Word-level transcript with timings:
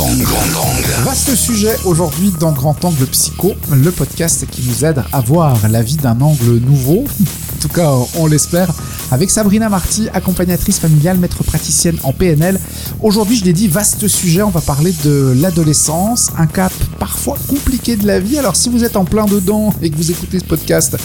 angle. 0.00 0.22
Grand 0.22 0.60
angle. 0.62 1.04
Vaste 1.04 1.34
sujet 1.34 1.76
aujourd'hui 1.84 2.32
dans 2.40 2.52
Grand 2.52 2.84
Angle 2.84 3.06
Psycho, 3.06 3.52
le 3.70 3.90
podcast 3.90 4.46
qui 4.50 4.62
nous 4.66 4.84
aide 4.84 5.02
à 5.12 5.20
voir 5.20 5.56
la 5.68 5.82
vie 5.82 5.96
d'un 5.96 6.20
angle 6.20 6.58
nouveau. 6.58 7.04
En 7.04 7.60
tout 7.60 7.68
cas, 7.68 7.90
on 8.16 8.26
l'espère. 8.26 8.72
Avec 9.10 9.30
Sabrina 9.30 9.68
Marty, 9.68 10.08
accompagnatrice 10.14 10.78
familiale, 10.78 11.18
maître 11.18 11.42
praticienne 11.44 11.98
en 12.04 12.12
PNL. 12.12 12.58
Aujourd'hui, 13.02 13.36
je 13.36 13.44
l'ai 13.44 13.52
dit, 13.52 13.68
vaste 13.68 14.08
sujet. 14.08 14.42
On 14.42 14.50
va 14.50 14.60
parler 14.60 14.94
de 15.04 15.34
l'adolescence, 15.36 16.30
un 16.38 16.46
cap 16.46 16.72
parfois 16.98 17.36
compliqué 17.48 17.96
de 17.96 18.06
la 18.06 18.20
vie. 18.20 18.38
Alors, 18.38 18.56
si 18.56 18.68
vous 18.68 18.84
êtes 18.84 18.96
en 18.96 19.04
plein 19.04 19.26
dedans 19.26 19.74
et 19.82 19.90
que 19.90 19.96
vous 19.96 20.10
écoutez 20.10 20.38
ce 20.38 20.44
podcast, 20.44 20.96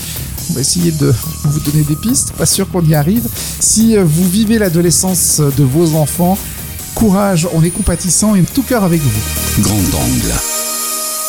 on 0.50 0.54
va 0.54 0.62
essayer 0.62 0.92
de 0.92 1.14
vous 1.44 1.60
donner 1.60 1.84
des 1.84 1.96
pistes. 1.96 2.32
Pas 2.34 2.46
sûr 2.46 2.70
qu'on 2.70 2.86
y 2.86 2.96
arrive. 2.96 3.28
Si 3.60 3.98
vous 3.98 4.30
vivez 4.30 4.60
l'adolescence 4.60 5.42
de 5.58 5.64
vos 5.64 5.96
enfants, 5.96 6.38
courage, 6.96 7.48
on 7.54 7.62
est 7.64 7.70
compatissant 7.70 8.36
et 8.36 8.44
tout 8.44 8.64
cœur 8.64 8.84
avec 8.84 9.02
vous. 9.02 9.62
Grand 9.62 9.76
angle. 9.76 10.34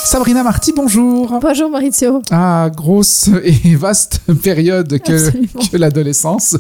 Sabrina 0.05 0.45
Marty, 0.45 0.73
bonjour. 0.75 1.41
Bonjour 1.43 1.69
Maurizio. 1.69 2.23
Ah, 2.31 2.71
grosse 2.75 3.29
et 3.45 3.75
vaste 3.75 4.21
période 4.43 5.01
que, 5.01 5.31
que 5.69 5.77
l'adolescence. 5.77 6.57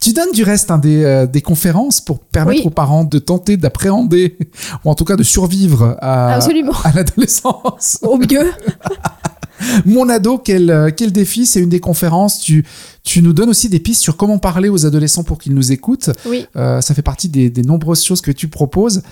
Tu 0.00 0.12
donnes 0.12 0.30
du 0.32 0.44
reste 0.44 0.70
hein, 0.70 0.78
des, 0.78 1.02
euh, 1.02 1.26
des 1.26 1.42
conférences 1.42 2.00
pour 2.00 2.20
permettre 2.20 2.60
Oui. 2.60 2.66
aux 2.66 2.70
parents 2.70 3.02
de 3.02 3.18
tenter 3.18 3.56
d'appréhender, 3.56 4.38
ou 4.84 4.90
en 4.90 4.94
tout 4.94 5.04
cas 5.04 5.16
de 5.16 5.24
survivre 5.24 5.96
à, 6.00 6.34
à 6.36 6.92
l'adolescence. 6.94 7.98
Au 8.02 8.16
mieux. 8.16 8.52
Mon 9.84 10.08
ado, 10.08 10.38
quel, 10.38 10.70
euh, 10.70 10.90
quel 10.94 11.12
défi, 11.12 11.46
c'est 11.46 11.60
une 11.60 11.68
des 11.68 11.80
conférences. 11.80 12.40
Tu, 12.40 12.64
tu 13.02 13.22
nous 13.22 13.32
donnes 13.32 13.50
aussi 13.50 13.68
des 13.68 13.80
pistes 13.80 14.02
sur 14.02 14.16
comment 14.16 14.38
parler 14.38 14.68
aux 14.68 14.86
adolescents 14.86 15.24
pour 15.24 15.38
qu'ils 15.38 15.54
nous 15.54 15.72
écoutent. 15.72 16.10
Oui. 16.26 16.46
Euh, 16.56 16.80
ça 16.80 16.94
fait 16.94 17.02
partie 17.02 17.28
des, 17.28 17.50
des 17.50 17.62
nombreuses 17.62 18.04
choses 18.04 18.20
que 18.20 18.30
tu 18.30 18.48
proposes. 18.48 19.02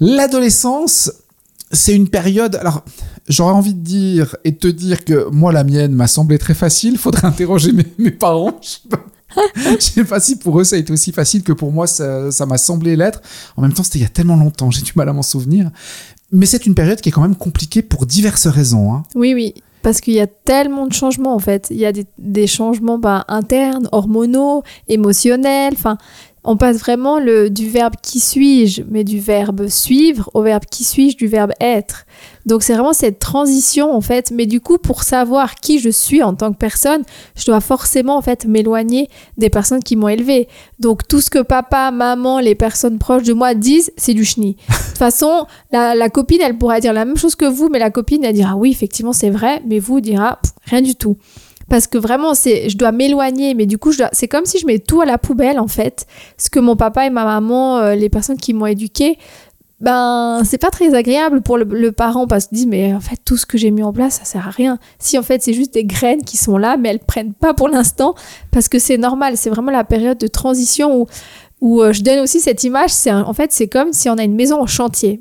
L'adolescence, 0.00 1.12
c'est 1.70 1.94
une 1.94 2.08
période. 2.08 2.56
Alors, 2.56 2.84
j'aurais 3.28 3.54
envie 3.54 3.74
de 3.74 3.82
dire 3.82 4.36
et 4.44 4.52
de 4.52 4.56
te 4.56 4.66
dire 4.66 5.04
que 5.04 5.28
moi, 5.30 5.52
la 5.52 5.64
mienne 5.64 5.92
m'a 5.92 6.06
semblé 6.06 6.38
très 6.38 6.54
facile. 6.54 6.98
Faudrait 6.98 7.26
interroger 7.26 7.72
mes, 7.72 7.86
mes 7.98 8.10
parents. 8.10 8.58
Je 8.62 8.68
sais 8.68 8.88
pas. 8.88 9.04
Je 9.56 9.80
sais 9.80 10.04
pas 10.04 10.20
si 10.20 10.36
pour 10.36 10.60
eux 10.60 10.64
ça 10.64 10.76
a 10.76 10.78
été 10.78 10.92
aussi 10.92 11.12
facile 11.12 11.42
que 11.42 11.52
pour 11.52 11.72
moi 11.72 11.86
ça 11.86 12.30
ça 12.30 12.46
m'a 12.46 12.58
semblé 12.58 12.96
l'être. 12.96 13.22
En 13.56 13.62
même 13.62 13.72
temps, 13.72 13.82
c'était 13.82 13.98
il 13.98 14.02
y 14.02 14.06
a 14.06 14.10
tellement 14.10 14.36
longtemps, 14.36 14.70
j'ai 14.70 14.82
du 14.82 14.92
mal 14.94 15.08
à 15.08 15.12
m'en 15.12 15.22
souvenir. 15.22 15.70
Mais 16.30 16.46
c'est 16.46 16.64
une 16.66 16.74
période 16.74 17.00
qui 17.00 17.10
est 17.10 17.12
quand 17.12 17.22
même 17.22 17.36
compliquée 17.36 17.82
pour 17.82 18.06
diverses 18.06 18.46
raisons. 18.46 18.94
Hein. 18.94 19.02
Oui, 19.14 19.34
oui. 19.34 19.54
Parce 19.82 20.00
qu'il 20.00 20.14
y 20.14 20.20
a 20.20 20.26
tellement 20.26 20.86
de 20.86 20.92
changements 20.92 21.34
en 21.34 21.38
fait. 21.38 21.68
Il 21.70 21.76
y 21.76 21.86
a 21.86 21.92
des, 21.92 22.06
des 22.18 22.46
changements 22.46 22.98
bah, 22.98 23.24
internes, 23.28 23.88
hormonaux, 23.92 24.62
émotionnels. 24.88 25.74
Enfin, 25.74 25.98
on 26.44 26.56
passe 26.56 26.78
vraiment 26.78 27.20
le, 27.20 27.50
du 27.50 27.68
verbe 27.70 27.94
qui 28.02 28.18
suis-je, 28.18 28.82
mais 28.88 29.04
du 29.04 29.20
verbe 29.20 29.68
suivre 29.68 30.28
au 30.34 30.42
verbe 30.42 30.64
qui 30.64 30.82
suis-je 30.82 31.16
du 31.16 31.28
verbe 31.28 31.52
être. 31.60 32.04
Donc 32.46 32.64
c'est 32.64 32.72
vraiment 32.72 32.92
cette 32.92 33.20
transition 33.20 33.94
en 33.94 34.00
fait. 34.00 34.32
Mais 34.32 34.46
du 34.46 34.60
coup, 34.60 34.78
pour 34.78 35.04
savoir 35.04 35.54
qui 35.54 35.78
je 35.78 35.88
suis 35.88 36.22
en 36.22 36.34
tant 36.34 36.52
que 36.52 36.58
personne, 36.58 37.02
je 37.36 37.44
dois 37.44 37.60
forcément 37.60 38.16
en 38.16 38.22
fait 38.22 38.44
m'éloigner 38.44 39.08
des 39.38 39.50
personnes 39.50 39.82
qui 39.84 39.94
m'ont 39.94 40.08
élevé. 40.08 40.48
Donc 40.80 41.06
tout 41.06 41.20
ce 41.20 41.30
que 41.30 41.42
papa, 41.42 41.92
maman, 41.92 42.40
les 42.40 42.56
personnes 42.56 42.98
proches 42.98 43.22
de 43.22 43.32
moi 43.32 43.54
disent, 43.54 43.92
c'est 43.96 44.14
du 44.14 44.24
chenille. 44.24 44.56
De 44.68 44.74
toute 44.88 44.98
façon, 44.98 45.46
la, 45.70 46.08
copine, 46.10 46.40
elle 46.42 46.58
pourra 46.58 46.80
dire 46.80 46.92
la 46.92 47.04
même 47.04 47.16
chose 47.16 47.36
que 47.36 47.44
vous, 47.44 47.68
mais 47.68 47.78
la 47.78 47.90
copine, 47.90 48.24
elle 48.24 48.34
dira 48.34 48.56
oui, 48.56 48.70
effectivement, 48.70 49.12
c'est 49.12 49.30
vrai, 49.30 49.62
mais 49.66 49.78
vous 49.78 50.00
dira 50.00 50.40
rien 50.64 50.82
du 50.82 50.96
tout. 50.96 51.16
Parce 51.72 51.86
que 51.86 51.96
vraiment, 51.96 52.34
c'est, 52.34 52.68
je 52.68 52.76
dois 52.76 52.92
m'éloigner, 52.92 53.54
mais 53.54 53.64
du 53.64 53.78
coup, 53.78 53.92
c'est 54.12 54.28
comme 54.28 54.44
si 54.44 54.58
je 54.58 54.66
mets 54.66 54.78
tout 54.78 55.00
à 55.00 55.06
la 55.06 55.16
poubelle, 55.16 55.58
en 55.58 55.68
fait. 55.68 56.06
Ce 56.36 56.50
que 56.50 56.60
mon 56.60 56.76
papa 56.76 57.06
et 57.06 57.08
ma 57.08 57.24
maman, 57.24 57.78
euh, 57.78 57.94
les 57.94 58.10
personnes 58.10 58.36
qui 58.36 58.52
m'ont 58.52 58.66
éduquée, 58.66 59.16
ben, 59.80 60.42
c'est 60.44 60.58
pas 60.58 60.68
très 60.68 60.92
agréable 60.92 61.40
pour 61.40 61.56
le, 61.56 61.64
le 61.64 61.90
parent 61.90 62.26
parce 62.26 62.48
qu'ils 62.48 62.56
disent, 62.56 62.66
mais 62.66 62.92
en 62.92 63.00
fait, 63.00 63.16
tout 63.24 63.38
ce 63.38 63.46
que 63.46 63.56
j'ai 63.56 63.70
mis 63.70 63.82
en 63.82 63.90
place, 63.90 64.18
ça 64.18 64.26
sert 64.26 64.46
à 64.46 64.50
rien. 64.50 64.78
Si 64.98 65.16
en 65.16 65.22
fait, 65.22 65.42
c'est 65.42 65.54
juste 65.54 65.72
des 65.72 65.86
graines 65.86 66.24
qui 66.24 66.36
sont 66.36 66.58
là, 66.58 66.76
mais 66.76 66.90
elles 66.90 66.98
prennent 66.98 67.32
pas 67.32 67.54
pour 67.54 67.68
l'instant 67.68 68.14
parce 68.50 68.68
que 68.68 68.78
c'est 68.78 68.98
normal. 68.98 69.38
C'est 69.38 69.48
vraiment 69.48 69.72
la 69.72 69.84
période 69.84 70.18
de 70.18 70.26
transition 70.26 71.00
où, 71.00 71.06
où 71.62 71.80
euh, 71.80 71.94
je 71.94 72.02
donne 72.02 72.18
aussi 72.18 72.40
cette 72.40 72.64
image. 72.64 72.90
C'est 72.90 73.12
en 73.12 73.32
fait, 73.32 73.50
c'est 73.50 73.68
comme 73.68 73.94
si 73.94 74.10
on 74.10 74.18
a 74.18 74.24
une 74.24 74.36
maison 74.36 74.60
en 74.60 74.66
chantier 74.66 75.20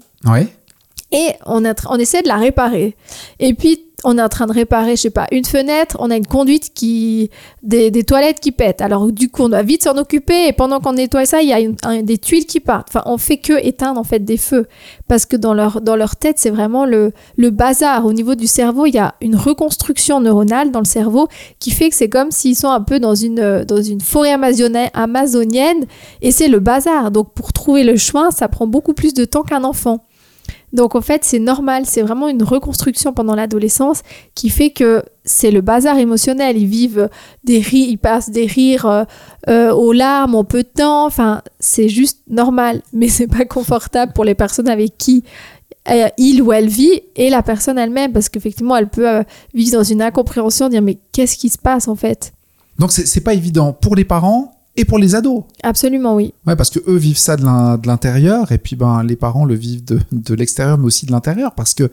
et 1.12 1.34
on, 1.46 1.64
on 1.90 1.96
essaie 1.96 2.22
de 2.22 2.28
la 2.28 2.38
réparer. 2.38 2.96
Et 3.40 3.54
puis, 3.54 3.86
on 4.04 4.18
est 4.18 4.22
en 4.22 4.30
train 4.30 4.48
de 4.48 4.54
réparer, 4.54 4.96
je 4.96 5.04
sais 5.04 5.10
pas, 5.10 5.28
une 5.32 5.46
fenêtre, 5.46 5.98
on 6.00 6.10
a 6.10 6.16
une 6.16 6.26
conduite 6.26 6.74
qui. 6.74 7.30
des, 7.64 7.92
toilettes 8.04 8.40
qui 8.40 8.52
pètent. 8.52 8.82
Alors, 8.82 9.12
du 9.12 9.30
coup, 9.30 9.44
on 9.44 9.50
doit 9.50 9.64
vite 9.64 9.84
s'en 9.84 9.98
occuper 9.98 10.48
et 10.48 10.54
pendant 10.54 10.80
qu'on 10.80 10.94
nettoie 10.94 11.26
ça, 11.26 11.42
il 11.42 11.50
y 11.50 11.54
a 11.54 12.02
des 12.02 12.18
tuiles 12.18 12.46
qui 12.46 12.60
partent. 12.60 12.88
Enfin, 12.90 13.04
on 13.06 13.18
fait 13.18 13.38
que 13.38 13.54
éteindre 13.64 14.00
en 14.00 14.04
fait 14.04 14.20
des 14.20 14.38
feux. 14.38 14.68
Parce 15.08 15.26
que 15.26 15.36
dans 15.36 15.54
leur, 15.54 15.82
dans 15.82 15.96
leur 15.96 16.16
tête, 16.16 16.40
c'est 16.40 16.50
vraiment 16.50 16.86
le, 16.86 17.12
le 17.38 17.50
bazar. 17.50 18.06
Au 18.06 18.14
niveau 18.14 18.36
du 18.36 18.48
cerveau, 18.48 18.86
il 18.86 18.96
y 18.96 19.00
a 19.00 19.16
une 19.22 19.36
reconstruction 19.36 20.20
neuronale 20.20 20.72
dans 20.72 20.80
le 20.80 20.86
cerveau 20.86 21.28
qui 21.60 21.72
fait 21.72 21.90
que 21.90 21.96
c'est 21.96 22.10
comme 22.10 22.32
s'ils 22.32 22.56
sont 22.56 22.70
un 22.70 22.82
peu 22.82 23.00
dans 23.00 23.16
une, 23.16 23.40
euh, 23.40 23.66
dans 23.66 23.82
une 23.82 24.02
forêt 24.02 24.32
amazonienne 24.32 25.86
et 26.22 26.32
c'est 26.32 26.48
le 26.48 26.60
bazar. 26.60 27.12
Donc, 27.12 27.34
pour 27.34 27.54
trouver 27.54 27.84
le 27.84 27.98
chemin, 27.98 28.32
ça 28.32 28.48
prend 28.48 28.68
beaucoup 28.68 28.94
plus 28.94 29.14
de 29.14 29.26
temps 29.26 29.44
qu'un 29.44 29.64
enfant. 29.64 30.04
Donc 30.74 30.96
en 30.96 31.02
fait, 31.02 31.24
c'est 31.24 31.40
normal, 31.40 31.84
c'est 31.86 32.02
vraiment 32.02 32.30
une 32.30 32.44
reconstruction 32.44 33.14
pendant 33.14 33.36
l'adolescence 33.36 34.04
qui 34.36 34.50
fait 34.50 34.70
que 34.70 35.04
c'est 35.26 35.52
le 35.52 35.62
bazar 35.62 35.98
émotionnel. 35.98 36.58
Ils 36.58 36.68
vivent 36.68 37.10
des 37.44 37.60
rires, 37.60 37.90
ils 37.90 37.98
passent 37.98 38.30
des 38.30 38.46
rires 38.46 38.86
euh, 38.86 39.04
euh, 39.50 39.72
aux 39.74 39.92
larmes 39.92 40.36
en 40.36 40.44
peu 40.44 40.64
de 40.64 40.70
temps. 40.70 41.06
Enfin, 41.06 41.42
c'est 41.60 41.90
juste 41.90 42.20
normal, 42.30 42.82
mais 42.94 43.10
c'est 43.10 43.28
pas 43.28 43.46
confortable 43.46 44.14
pour 44.14 44.24
les 44.24 44.36
personnes 44.36 44.70
avec 44.70 44.98
qui 44.98 45.24
euh, 45.90 46.08
il 46.18 46.42
ou 46.42 46.54
elle 46.54 46.70
vit 46.70 47.02
et 47.16 47.30
la 47.30 47.44
personne 47.44 47.78
elle-même. 47.78 48.14
Parce 48.14 48.30
qu'effectivement, 48.30 48.78
elle 48.78 48.90
peut 48.90 49.24
vivre 49.54 49.74
dans 49.74 49.84
une 49.84 50.02
incompréhension, 50.02 50.70
dire 50.70 50.82
mais 50.82 50.98
qu'est-ce 51.12 51.38
qui 51.38 51.50
se 51.50 51.58
passe 51.58 51.88
en 51.88 51.96
fait? 51.96 52.32
Donc 52.80 52.92
c'est 52.92 53.22
pas 53.22 53.34
évident. 53.34 53.74
Pour 53.74 53.96
les 53.96 54.06
parents 54.06 54.54
et 54.78 54.86
pour 54.86 54.98
les 54.98 55.16
ados. 55.16 55.44
Absolument 55.64 56.16
oui. 56.16 56.34
Ouais, 56.48 56.56
parce 56.56 56.70
que 56.70 56.80
eux 56.88 56.96
vivent 56.98 57.18
ça 57.18 57.36
de 57.36 57.44
l'in- 57.44 57.78
de 57.78 57.88
l'intérieur 57.88 58.52
et 58.52 58.58
puis 58.58 58.76
ben 58.76 59.04
les 59.04 59.16
parents 59.16 59.46
le 59.46 59.56
vivent 59.56 59.84
de, 59.84 60.00
de 60.12 60.34
l'extérieur 60.34 60.78
mais 60.78 60.86
aussi 60.86 61.06
de 61.06 61.12
l'intérieur 61.12 61.54
parce 61.56 61.74
que 61.74 61.92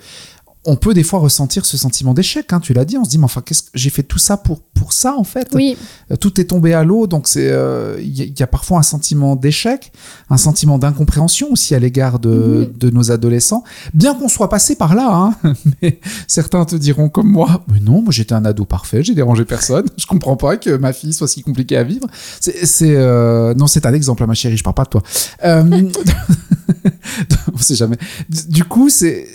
on 0.64 0.76
peut 0.76 0.92
des 0.92 1.02
fois 1.02 1.18
ressentir 1.20 1.64
ce 1.64 1.76
sentiment 1.76 2.12
d'échec. 2.14 2.52
Hein, 2.52 2.60
tu 2.60 2.72
l'as 2.74 2.84
dit, 2.84 2.98
on 2.98 3.04
se 3.04 3.10
dit 3.10 3.18
mais 3.18 3.24
enfin 3.24 3.40
qu'est-ce 3.44 3.62
que 3.62 3.68
j'ai 3.74 3.90
fait 3.90 4.02
tout 4.02 4.18
ça 4.18 4.36
pour 4.36 4.60
pour 4.60 4.92
ça 4.92 5.14
en 5.16 5.24
fait. 5.24 5.48
Oui, 5.54 5.76
Euh, 6.10 6.16
Tout 6.16 6.40
est 6.40 6.44
tombé 6.44 6.74
à 6.74 6.84
l'eau 6.84 7.06
donc 7.06 7.26
c'est 7.28 7.48
euh, 7.50 7.96
il 8.00 8.16
y, 8.16 8.22
a- 8.22 8.24
il 8.24 8.38
y 8.38 8.42
a 8.42 8.46
parfois 8.46 8.78
un 8.78 8.82
sentiment 8.82 9.36
d'échec, 9.36 9.92
un 10.30 10.36
sentiment 10.36 10.78
d'incompréhension 10.78 11.48
aussi 11.52 11.74
à 11.74 11.78
l'égard 11.78 12.18
de, 12.18 12.28
Mhm. 12.72 12.78
de 12.78 12.90
nos 12.90 13.10
adolescents. 13.10 13.64
Bien 13.94 14.14
qu'on 14.14 14.28
soit 14.28 14.48
passé 14.48 14.74
par 14.76 14.94
là, 14.94 15.08
hein, 15.42 15.52
mais 15.82 16.00
certains 16.26 16.64
te 16.64 16.76
diront 16.76 17.08
comme 17.08 17.30
moi, 17.30 17.64
mais 17.72 17.80
non, 17.80 18.02
moi 18.02 18.12
j'étais 18.12 18.34
un 18.34 18.44
ado 18.44 18.64
parfait, 18.64 19.02
j'ai 19.02 19.14
dérangé 19.14 19.44
personne, 19.44 19.86
je 19.96 20.06
comprends 20.06 20.36
pas 20.36 20.56
que 20.56 20.76
ma 20.76 20.92
fille 20.92 21.12
soit 21.12 21.28
si 21.28 21.42
compliquée 21.42 21.76
à 21.76 21.82
vivre. 21.84 22.06
C'est, 22.40 22.94
euh, 22.96 23.54
non, 23.54 23.66
c'est 23.66 23.86
un 23.86 23.94
exemple, 23.94 24.22
hein, 24.22 24.26
ma 24.26 24.34
chérie, 24.34 24.56
je 24.56 24.64
parle 24.64 24.74
pas 24.74 24.84
de 24.84 24.90
toi. 24.90 25.02
Euh, 25.44 25.88
on 27.54 27.58
sait 27.58 27.74
jamais. 27.74 27.96
Du- 28.28 28.64
coup, 28.64 28.88
c'est 28.90 29.26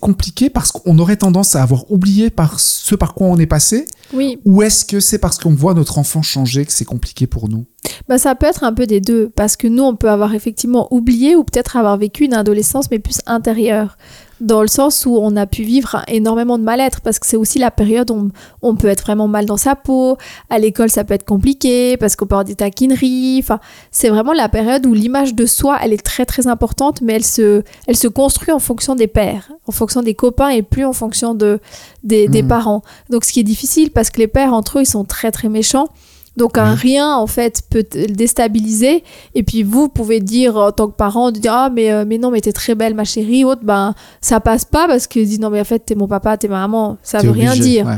compliqué 0.00 0.50
parce 0.50 0.70
qu'on 0.72 0.98
aurait 0.98 1.16
tendance 1.16 1.56
à 1.56 1.62
avoir 1.62 1.90
oublié 1.90 2.30
par 2.30 2.60
ce 2.60 2.94
par 2.94 3.14
quoi 3.14 3.26
on 3.26 3.36
est 3.38 3.46
passé, 3.46 3.86
oui. 4.12 4.38
ou 4.44 4.62
est-ce 4.62 4.84
que 4.84 5.00
c'est 5.00 5.18
parce 5.18 5.38
qu'on 5.38 5.54
voit 5.54 5.74
notre 5.74 5.98
enfant 5.98 6.22
changer 6.22 6.64
que 6.64 6.72
c'est 6.72 6.84
compliqué 6.84 7.26
pour 7.26 7.48
nous? 7.48 7.66
Bah, 8.08 8.18
ça 8.18 8.34
peut 8.34 8.46
être 8.46 8.64
un 8.64 8.72
peu 8.72 8.86
des 8.86 9.00
deux, 9.00 9.30
parce 9.30 9.56
que 9.56 9.66
nous, 9.66 9.82
on 9.82 9.96
peut 9.96 10.10
avoir 10.10 10.34
effectivement 10.34 10.88
oublié 10.92 11.36
ou 11.36 11.44
peut-être 11.44 11.76
avoir 11.76 11.96
vécu 11.96 12.24
une 12.24 12.34
adolescence, 12.34 12.90
mais 12.90 12.98
plus 12.98 13.20
intérieure, 13.26 13.96
dans 14.40 14.62
le 14.62 14.68
sens 14.68 15.04
où 15.06 15.16
on 15.16 15.36
a 15.36 15.46
pu 15.46 15.62
vivre 15.62 16.02
énormément 16.08 16.58
de 16.58 16.64
mal-être, 16.64 17.00
parce 17.02 17.18
que 17.18 17.26
c'est 17.26 17.36
aussi 17.36 17.58
la 17.58 17.70
période 17.70 18.10
où 18.10 18.14
on, 18.14 18.30
on 18.70 18.74
peut 18.74 18.88
être 18.88 19.02
vraiment 19.02 19.28
mal 19.28 19.44
dans 19.46 19.56
sa 19.56 19.76
peau, 19.76 20.16
à 20.48 20.58
l'école 20.58 20.90
ça 20.90 21.04
peut 21.04 21.14
être 21.14 21.24
compliqué, 21.26 21.96
parce 21.98 22.16
qu'on 22.16 22.26
peut 22.26 22.34
avoir 22.34 22.44
des 22.44 22.54
taquineries, 22.54 23.38
enfin, 23.42 23.60
c'est 23.90 24.08
vraiment 24.08 24.32
la 24.32 24.48
période 24.48 24.86
où 24.86 24.94
l'image 24.94 25.34
de 25.34 25.46
soi, 25.46 25.78
elle 25.82 25.92
est 25.92 26.02
très 26.04 26.24
très 26.24 26.46
importante, 26.46 27.02
mais 27.02 27.14
elle 27.14 27.24
se, 27.24 27.62
elle 27.86 27.96
se 27.96 28.08
construit 28.08 28.52
en 28.52 28.58
fonction 28.58 28.94
des 28.94 29.06
pères, 29.06 29.50
en 29.66 29.72
fonction 29.72 30.02
des 30.02 30.14
copains 30.14 30.48
et 30.48 30.62
plus 30.62 30.84
en 30.84 30.92
fonction 30.92 31.34
de, 31.34 31.60
des, 32.02 32.28
des 32.28 32.42
Mhm. 32.42 32.48
parents. 32.48 32.82
Donc 33.10 33.24
ce 33.24 33.32
qui 33.32 33.40
est 33.40 33.44
difficile, 33.44 33.90
parce 33.90 34.10
que 34.10 34.18
les 34.18 34.28
pères 34.28 34.54
entre 34.54 34.78
eux, 34.78 34.82
ils 34.82 34.86
sont 34.86 35.04
très 35.04 35.30
très 35.30 35.48
méchants, 35.48 35.88
donc 36.36 36.58
un 36.58 36.74
rien 36.74 37.14
en 37.16 37.26
fait 37.26 37.62
peut 37.68 37.82
te 37.82 37.98
déstabiliser. 38.10 39.04
Et 39.34 39.42
puis 39.42 39.62
vous 39.62 39.88
pouvez 39.88 40.20
dire 40.20 40.56
en 40.56 40.72
tant 40.72 40.88
que 40.88 40.94
parent 40.96 41.32
de 41.32 41.38
dire 41.38 41.52
ah 41.52 41.70
mais 41.70 41.92
euh, 41.92 42.04
mais 42.06 42.18
non 42.18 42.30
mais 42.30 42.40
t'es 42.40 42.52
très 42.52 42.74
belle 42.74 42.94
ma 42.94 43.04
chérie 43.04 43.44
autre 43.44 43.62
ben 43.64 43.94
ça 44.20 44.40
passe 44.40 44.64
pas 44.64 44.86
parce 44.86 45.06
qu'ils 45.06 45.26
disent 45.26 45.40
non 45.40 45.50
mais 45.50 45.60
en 45.60 45.64
fait 45.64 45.80
t'es 45.80 45.94
mon 45.94 46.08
papa 46.08 46.36
t'es 46.36 46.48
ma 46.48 46.60
maman. 46.60 46.98
Ça 47.02 47.18
veut 47.18 47.30
rien 47.30 47.54
dire. 47.54 47.86
ouais. 47.86 47.96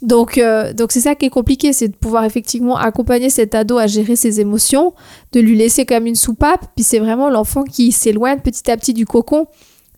donc 0.00 0.38
euh, 0.38 0.72
donc 0.72 0.92
c'est 0.92 1.00
ça 1.00 1.14
qui 1.14 1.26
est 1.26 1.30
compliqué 1.30 1.72
c'est 1.72 1.88
de 1.88 1.96
pouvoir 1.96 2.24
effectivement 2.24 2.76
accompagner 2.76 3.30
cet 3.30 3.54
ado 3.54 3.78
à 3.78 3.86
gérer 3.86 4.16
ses 4.16 4.40
émotions 4.40 4.94
de 5.32 5.40
lui 5.40 5.56
laisser 5.56 5.84
comme 5.84 6.06
une 6.06 6.14
soupape. 6.14 6.66
Puis 6.76 6.84
c'est 6.84 7.00
vraiment 7.00 7.30
l'enfant 7.30 7.64
qui 7.64 7.92
s'éloigne 7.92 8.38
petit 8.40 8.70
à 8.70 8.76
petit 8.76 8.94
du 8.94 9.06
cocon 9.06 9.46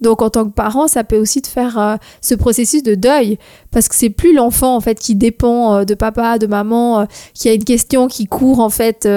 Donc 0.04 0.20
en 0.20 0.28
tant 0.28 0.44
que 0.44 0.50
parent, 0.50 0.86
ça 0.86 1.02
peut 1.02 1.16
aussi 1.16 1.40
te 1.40 1.48
faire 1.48 1.78
euh, 1.78 1.96
ce 2.20 2.34
processus 2.34 2.82
de 2.82 2.94
deuil 2.94 3.38
parce 3.70 3.88
que 3.88 3.94
c'est 3.94 4.10
plus 4.10 4.34
l'enfant 4.34 4.76
en 4.76 4.80
fait 4.80 4.98
qui 5.00 5.14
dépend 5.14 5.76
euh, 5.76 5.84
de 5.84 5.94
papa, 5.94 6.38
de 6.38 6.46
maman, 6.46 7.00
euh, 7.00 7.04
qui 7.32 7.48
a 7.48 7.54
une 7.54 7.64
question 7.64 8.06
qui 8.06 8.26
court 8.26 8.60
en 8.60 8.68
fait 8.68 9.08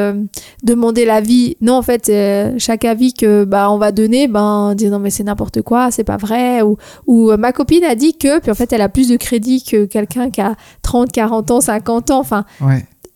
demander 0.63 1.03
l'avis. 1.03 1.57
Non 1.59 1.73
en 1.73 1.81
fait 1.81 2.09
chaque 2.57 2.85
avis 2.85 3.13
que 3.13 3.43
bah 3.43 3.69
on 3.69 3.77
va 3.77 3.91
donner, 3.91 4.29
ben 4.29 4.75
dire 4.75 4.89
non 4.89 4.99
mais 4.99 5.09
c'est 5.09 5.25
n'importe 5.25 5.61
quoi, 5.61 5.91
c'est 5.91 6.05
pas 6.05 6.15
vrai 6.15 6.61
ou 6.61 6.77
ou 7.05 7.35
ma 7.35 7.51
copine 7.51 7.83
a 7.83 7.95
dit 7.95 8.17
que 8.17 8.39
puis 8.39 8.49
en 8.49 8.55
fait 8.55 8.71
elle 8.71 8.81
a 8.81 8.87
plus 8.87 9.09
de 9.09 9.17
crédit 9.17 9.63
que 9.63 9.83
quelqu'un 9.83 10.29
qui 10.29 10.39
a 10.39 10.55
30, 10.83 11.11
40 11.11 11.51
ans, 11.51 11.59
50 11.59 12.11
ans. 12.11 12.19
Enfin 12.19 12.45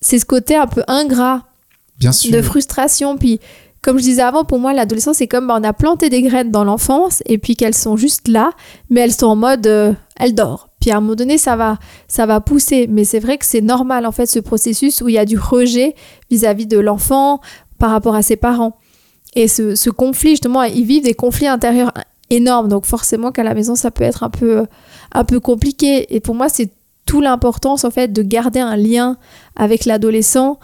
c'est 0.02 0.20
ce 0.20 0.26
côté 0.26 0.58
un 0.58 0.68
peu 0.68 0.84
ingrat 0.90 1.46
Bien 2.00 2.12
sûr. 2.12 2.36
de 2.36 2.42
frustration 2.42 3.18
puis 3.18 3.40
comme 3.82 3.98
je 3.98 4.04
disais 4.04 4.22
avant, 4.22 4.44
pour 4.44 4.60
moi, 4.60 4.74
l'adolescence, 4.74 5.18
c'est 5.18 5.28
comme 5.28 5.48
bah, 5.48 5.58
on 5.60 5.64
a 5.64 5.74
planté 5.74 6.10
des 6.10 6.22
graines 6.22 6.52
dans 6.52 6.64
l'enfance 6.64 7.24
et 7.26 7.38
puis 7.38 7.56
qu'elles 7.56 7.74
sont 7.74 7.98
juste 7.98 8.28
là, 8.28 8.52
mais 8.90 9.02
elles 9.02 9.14
sont 9.14 9.28
en 9.28 9.36
mode, 9.36 9.66
euh, 9.66 9.94
elles 10.18 10.36
dorment. 10.36 10.60
Puis 10.80 10.92
à 10.92 10.98
un 10.98 11.02
moment 11.02 11.16
donné, 11.16 11.38
ça 11.38 11.56
va, 11.56 11.78
ça 12.08 12.26
va 12.26 12.42
pousser. 12.42 12.88
Mais 12.88 13.06
c'est 13.06 13.20
vrai 13.20 13.38
que 13.38 13.46
c'est 13.46 13.62
normal, 13.62 14.06
en 14.06 14.12
fait, 14.12 14.28
ce 14.28 14.40
processus 14.40 15.02
où 15.02 15.10
il 15.10 15.16
y 15.16 15.18
a 15.18 15.26
du 15.26 15.38
rejet 15.38 15.96
vis-à-vis 16.30 16.68
de 16.68 16.80
l'enfant 16.80 17.40
par 17.80 17.92
rapport 17.92 18.16
à 18.16 18.22
ses 18.22 18.36
parents. 18.36 18.78
Et 19.36 19.48
ce, 19.48 19.90
conflit, 19.90 20.32
justement, 20.32 20.64
ils 20.64 20.86
vivent 20.86 21.04
des 21.04 21.14
conflits 21.14 21.48
intérieurs 21.48 21.94
énormes. 22.30 22.68
Donc 22.68 22.86
forcément 22.86 23.32
qu'à 23.32 23.44
la 23.44 23.54
maison, 23.54 23.76
ça 23.76 23.90
peut 23.92 24.04
être 24.04 24.24
un 24.24 24.30
peu, 24.30 24.66
un 25.14 25.24
peu 25.24 25.40
compliqué. 25.40 26.14
Et 26.16 26.20
pour 26.20 26.36
moi, 26.36 26.50
c'est 26.50 26.72
tout 27.06 27.22
l'importance, 27.22 27.84
en 27.84 27.92
fait, 27.92 28.14
de 28.14 28.22
garder 28.22 28.60
un 28.60 28.76
lien 28.76 29.18
avec 29.56 29.86
l'adolescent 29.86 30.60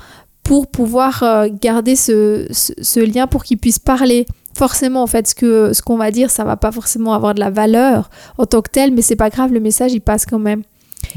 pour 0.47 0.67
pouvoir 0.67 1.23
euh, 1.23 1.49
garder 1.61 1.97
ce, 1.97 2.47
ce, 2.51 2.99
lien, 3.01 3.27
pour 3.27 3.43
qu'il 3.43 3.57
puisse 3.57 3.79
parler. 3.79 4.25
Forcément, 4.55 5.03
en 5.03 5.07
fait, 5.07 5.27
ce 5.27 5.35
que 5.35 5.73
ce 5.73 5.81
qu'on 5.81 5.97
va 5.97 6.09
dire, 6.09 6.31
ça 6.31 6.45
va 6.45 6.55
pas 6.55 6.71
forcément 6.71 7.13
avoir 7.13 7.35
de 7.35 7.41
la 7.41 7.49
valeur 7.49 8.09
en 8.37 8.45
tant 8.45 8.61
que 8.61 8.71
tel, 8.71 8.93
mais 8.93 9.01
c'est 9.01 9.17
pas 9.17 9.29
grave, 9.29 9.51
le 9.51 9.59
message 9.59 9.91
il 9.93 9.99
passe 9.99 10.25
quand 10.25 10.39
même. 10.39 10.63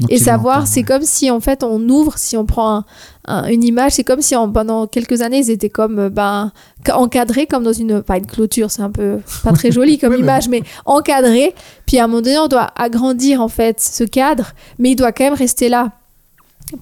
et 0.09 0.17
savoir, 0.17 0.67
c'est 0.67 0.83
comme 0.83 1.01
si 1.03 1.31
en 1.31 1.39
fait 1.39 1.63
on 1.63 1.79
ouvre, 1.89 2.17
si 2.17 2.35
on 2.35 2.45
prend 2.45 2.83
une 3.27 3.63
image, 3.63 3.93
c'est 3.93 4.03
comme 4.03 4.21
si 4.21 4.35
en, 4.35 4.51
pendant 4.51 4.85
quelques 4.85 5.21
années 5.21 5.39
ils 5.39 5.49
étaient 5.49 5.69
comme 5.69 5.97
euh, 5.97 6.09
ben 6.09 6.51
encadrés 6.93 7.47
comme 7.47 7.63
dans 7.63 7.73
une 7.73 8.03
pas 8.03 8.17
une 8.17 8.27
clôture, 8.27 8.69
c'est 8.69 8.83
un 8.83 8.91
peu 8.91 9.19
pas 9.43 9.53
très 9.53 9.71
joli 9.71 9.97
comme 9.97 10.13
image, 10.19 10.49
mais 10.49 10.61
encadrés. 10.85 11.55
Puis 11.87 11.99
à 11.99 12.03
un 12.03 12.07
moment 12.07 12.21
donné, 12.21 12.37
on 12.37 12.47
doit 12.47 12.71
agrandir 12.75 13.41
en 13.41 13.47
fait 13.47 13.79
ce 13.79 14.03
cadre, 14.03 14.51
mais 14.77 14.91
il 14.91 14.95
doit 14.95 15.13
quand 15.13 15.23
même 15.23 15.33
rester 15.33 15.69
là 15.69 15.91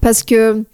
parce 0.00 0.22
que 0.22 0.64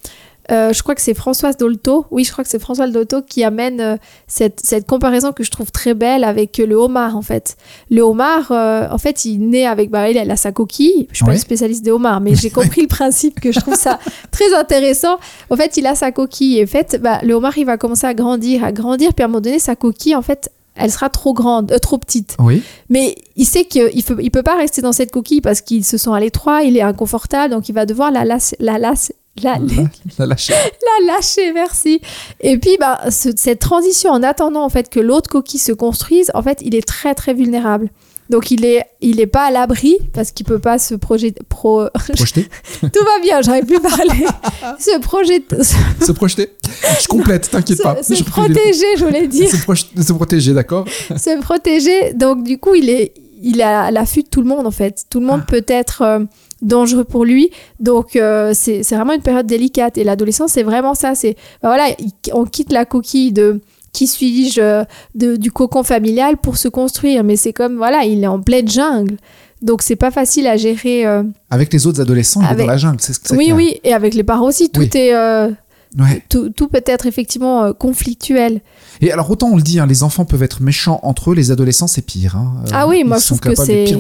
euh, 0.51 0.73
je 0.73 0.83
crois 0.83 0.95
que 0.95 1.01
c'est 1.01 1.15
Françoise 1.15 1.57
Dolto, 1.57 2.07
oui, 2.11 2.25
je 2.25 2.31
crois 2.31 2.45
que 2.45 2.51
c'est 2.51 2.61
Françoise 2.61 2.93
Dolto 2.93 3.23
qui 3.23 3.43
amène 3.43 3.81
euh, 3.81 3.97
cette, 4.27 4.61
cette, 4.63 4.87
comparaison 4.87 5.33
que 5.33 5.43
je 5.43 5.51
trouve 5.51 5.73
très 5.73 5.95
belle 5.95 6.23
avec 6.23 6.59
le 6.59 6.75
homard, 6.77 7.17
en 7.17 7.23
fait. 7.23 7.57
Le 7.91 8.03
homard, 8.03 8.53
euh, 8.53 8.87
en 8.91 8.99
fait, 8.99 9.25
il 9.25 9.49
naît 9.49 9.67
avec, 9.67 9.91
bah, 9.91 10.09
il 10.09 10.19
a 10.19 10.37
sa 10.37 10.53
coquille. 10.53 11.09
Je 11.11 11.17
suis 11.17 11.25
pas 11.25 11.33
une 11.33 11.39
spécialiste 11.39 11.85
des 11.85 11.91
homards, 11.91 12.21
mais 12.21 12.35
j'ai 12.35 12.51
compris 12.61 12.83
le 12.83 12.87
principe 12.87 13.41
que 13.41 13.51
je 13.51 13.59
trouve 13.59 13.75
ça 13.75 13.99
très 14.31 14.55
intéressant. 14.55 15.19
En 15.51 15.57
fait, 15.57 15.77
il 15.77 15.87
a 15.87 15.95
sa 15.95 16.13
coquille. 16.13 16.59
Et 16.59 16.65
en 16.65 16.69
fait, 16.69 17.01
bah, 17.03 17.21
le 17.23 17.35
homard, 17.35 17.59
il 17.59 17.67
va 17.67 17.77
commencer 17.77 18.07
à 18.07 18.15
grandir, 18.15 18.65
à 18.65 18.71
grandir, 18.71 19.15
puis 19.15 19.23
à 19.23 19.27
un 19.27 19.29
moment 19.29 19.41
donné, 19.41 19.59
sa 19.59 19.75
coquille, 19.75 20.15
en 20.15 20.23
fait, 20.23 20.51
elle 20.77 20.93
sera 20.93 21.09
trop 21.09 21.33
grande, 21.33 21.75
trop 21.81 21.99
petite. 21.99 22.37
Oui. 22.39 22.63
Mais 22.89 23.17
il 23.35 23.47
sait 23.47 23.65
qu'il 23.65 23.85
ne 23.85 24.21
il 24.21 24.31
peut 24.31 24.43
pas 24.43 24.57
rester 24.57 24.83
dans 24.83 24.93
cette 24.93 25.11
coquille 25.11 25.41
parce 25.41 25.63
qu'il 25.63 25.85
se 25.85 25.97
sent 25.97 26.11
à 26.13 26.21
l'étroit, 26.21 26.63
il 26.63 26.77
est 26.77 26.83
inconfortable, 26.83 27.53
donc 27.55 27.69
il 27.69 27.73
va 27.73 27.87
devoir 27.87 28.11
la, 28.13 28.25
la, 28.25 28.37
la, 28.61 28.79
la 28.79 28.95
la, 29.43 29.59
la, 30.19 30.27
lâcher. 30.27 30.55
La 31.01 31.15
lâcher, 31.15 31.53
merci. 31.53 32.01
Et 32.41 32.59
puis, 32.59 32.77
bah, 32.81 33.01
cette 33.11 33.59
transition, 33.59 34.11
en 34.11 34.23
attendant 34.23 34.65
en 34.65 34.69
fait 34.69 34.89
que 34.89 35.01
l'autre 35.01 35.29
coquille 35.29 35.61
se 35.61 35.73
construise, 35.73 36.31
en 36.35 36.43
fait, 36.43 36.59
il 36.63 36.75
est 36.75 36.87
très 36.87 37.15
très 37.15 37.35
vulnérable. 37.35 37.91
Donc 38.29 38.51
il 38.51 38.65
est, 38.65 38.85
il 39.01 39.21
est 39.21 39.27
pas 39.27 39.47
à 39.47 39.51
l'abri 39.51 39.99
parce 40.13 40.33
qu'il 40.33 40.47
peut 40.47 40.59
pas 40.59 40.79
se 40.79 40.95
projeter. 40.95 41.39
Pro... 41.49 41.89
Projeter. 42.15 42.49
Tout 42.81 43.05
va 43.05 43.21
bien, 43.23 43.41
j'aurais 43.41 43.63
pu 43.63 43.79
parler. 43.79 44.27
se 44.81 44.99
projeter. 44.99 45.63
se 45.63 46.13
projeter. 46.13 46.51
Je 47.01 47.07
complète, 47.07 47.51
t'inquiète 47.51 47.83
pas. 47.83 48.03
Se, 48.03 48.23
protéger, 48.25 48.97
je 48.99 49.05
voulais 49.05 49.29
dire. 49.29 49.49
Se, 49.49 50.13
protéger, 50.13 50.55
d'accord. 50.55 50.87
se 50.89 51.41
protéger. 51.41 52.15
Donc 52.15 52.43
du 52.43 52.59
coup, 52.59 52.75
il 52.75 52.91
est, 52.91 53.15
il 53.43 53.61
est 53.61 53.65
à 53.65 53.91
l'affût 53.91 54.23
de 54.23 54.29
tout 54.29 54.41
le 54.41 54.49
monde 54.49 54.67
en 54.67 54.71
fait. 54.71 55.05
Tout 55.11 55.21
le 55.21 55.27
monde 55.27 55.43
ah. 55.43 55.51
peut 55.51 55.65
être. 55.67 56.03
Euh, 56.03 56.21
dangereux 56.63 57.05
pour 57.05 57.25
lui. 57.25 57.51
Donc 57.81 58.17
euh, 58.17 58.53
c'est 58.55 58.83
vraiment 58.91 59.13
une 59.13 59.23
période 59.23 59.47
délicate. 59.47 59.99
Et 59.99 60.05
l'adolescence, 60.05 60.53
c'est 60.53 60.63
vraiment 60.63 60.95
ça. 60.95 61.15
C'est 61.15 61.37
ben 61.63 61.69
voilà, 61.69 61.89
on 62.33 62.45
quitte 62.45 62.73
la 62.73 62.85
coquille 62.85 63.33
de 63.33 63.61
qui 63.93 64.07
suis-je 64.07 64.61
euh, 64.61 64.85
du 65.15 65.51
cocon 65.51 65.83
familial 65.83 66.37
pour 66.37 66.57
se 66.57 66.69
construire. 66.69 67.25
Mais 67.25 67.37
c'est 67.37 67.53
comme 67.53 67.77
voilà, 67.77 68.05
il 68.05 68.23
est 68.23 68.29
en 68.29 68.41
pleine 68.41 68.69
jungle. 68.69 69.17
Donc 69.63 69.83
c'est 69.83 69.97
pas 69.97 70.11
facile 70.11 70.47
à 70.47 70.57
gérer. 70.57 71.07
Euh, 71.07 71.23
avec 71.51 71.73
les 71.73 71.87
autres 71.87 72.01
adolescents, 72.01 72.43
il 72.43 72.53
est 72.53 72.57
dans 72.57 72.67
la 72.67 72.77
jungle. 72.77 72.99
oui, 73.33 73.53
oui, 73.53 73.81
et 73.85 73.95
avec 73.95 74.15
les 74.15 74.25
parents 74.25 74.47
aussi, 74.47 74.71
tout 74.71 74.97
est 74.97 75.15
tout, 76.29 76.51
tout, 76.51 76.69
peut 76.69 76.83
être 76.85 77.07
effectivement 77.07 77.65
euh, 77.65 77.73
conflictuel. 77.73 78.61
Et 79.01 79.13
alors 79.13 79.31
autant 79.31 79.49
on 79.49 79.57
le 79.57 79.63
dit, 79.63 79.81
hein, 79.81 79.87
les 79.87 80.03
enfants 80.03 80.25
peuvent 80.25 80.43
être 80.43 80.63
méchants 80.63 81.01
entre 81.03 81.31
eux, 81.31 81.35
les 81.35 81.51
adolescents 81.51 81.87
c'est 81.87 82.03
pire. 82.03 82.37
Hein. 82.37 82.55
Euh, 82.67 82.71
ah 82.73 82.89
oui, 82.89 83.03
moi 83.05 83.19
je 83.19 83.27
trouve 83.27 83.41
que 83.41 83.55
c'est. 83.55 83.97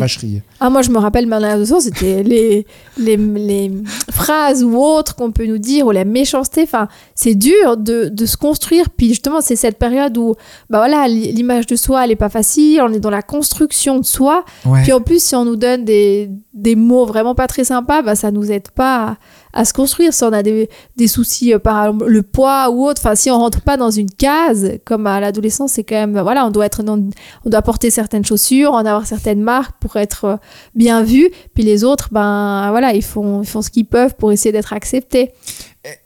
Ah 0.60 0.68
moi 0.68 0.82
je 0.82 0.90
me 0.90 0.98
rappelle, 0.98 1.26
ma 1.26 1.36
adolescence 1.36 1.84
c'était 1.84 2.22
les, 2.22 2.66
les, 2.98 3.16
les, 3.16 3.72
phrases 4.10 4.62
ou 4.62 4.76
autres 4.76 5.14
qu'on 5.14 5.32
peut 5.32 5.46
nous 5.46 5.58
dire 5.58 5.86
ou 5.86 5.90
la 5.90 6.04
méchanceté. 6.04 6.62
Enfin, 6.62 6.88
c'est 7.14 7.34
dur 7.34 7.76
de, 7.76 8.08
de, 8.08 8.26
se 8.26 8.36
construire. 8.36 8.90
Puis 8.90 9.08
justement 9.08 9.40
c'est 9.40 9.56
cette 9.56 9.78
période 9.78 10.16
où 10.18 10.34
bah 10.68 10.78
voilà 10.78 11.08
l'image 11.08 11.66
de 11.66 11.76
soi 11.76 12.04
elle 12.04 12.10
est 12.10 12.16
pas 12.16 12.28
facile, 12.28 12.82
on 12.82 12.92
est 12.92 13.00
dans 13.00 13.10
la 13.10 13.22
construction 13.22 13.98
de 13.98 14.04
soi. 14.04 14.44
Puis 14.82 14.92
en 14.92 15.00
plus 15.00 15.22
si 15.22 15.34
on 15.34 15.44
nous 15.44 15.56
donne 15.56 15.84
des, 15.84 16.30
des 16.52 16.76
mots 16.76 17.06
vraiment 17.06 17.34
pas 17.34 17.46
très 17.46 17.64
sympas, 17.64 18.02
bah 18.02 18.16
ça 18.16 18.30
nous 18.30 18.50
aide 18.50 18.70
pas 18.70 19.04
à 19.04 19.16
se 19.64 19.72
construire. 19.72 20.12
Si 20.12 20.22
on 20.24 20.32
a 20.32 20.42
des, 20.42 20.68
des 20.96 21.08
soucis 21.08 21.54
euh, 21.54 21.58
par 21.58 21.92
le 21.92 22.22
poids 22.22 22.70
ou 22.70 22.86
autre, 22.86 23.00
enfin 23.02 23.14
si 23.14 23.30
on 23.30 23.38
rentre 23.38 23.60
pas 23.60 23.76
dans 23.76 23.90
une 23.90 24.10
case, 24.10 24.72
comme 24.84 25.06
à 25.06 25.20
l'adolescence, 25.20 25.72
c'est 25.72 25.84
quand 25.84 25.94
même 25.94 26.20
voilà, 26.20 26.46
on 26.46 26.50
doit 26.50 26.66
être 26.66 26.82
dans, 26.82 26.98
on 27.44 27.50
doit 27.50 27.62
porter 27.62 27.90
certaines 27.90 28.24
chaussures, 28.24 28.72
en 28.72 28.78
avoir 28.78 29.06
certaines 29.06 29.42
marques 29.42 29.76
pour 29.80 29.96
être 29.96 30.24
euh, 30.24 30.36
bien 30.74 31.02
vu. 31.02 31.30
Puis 31.54 31.64
les 31.64 31.84
autres, 31.84 32.08
ben 32.12 32.68
voilà, 32.70 32.94
ils 32.94 33.04
font, 33.04 33.42
ils 33.42 33.48
font 33.48 33.62
ce 33.62 33.70
qu'ils 33.70 33.86
peuvent 33.86 34.14
pour 34.16 34.32
essayer 34.32 34.52
d'être 34.52 34.72
acceptés. 34.72 35.32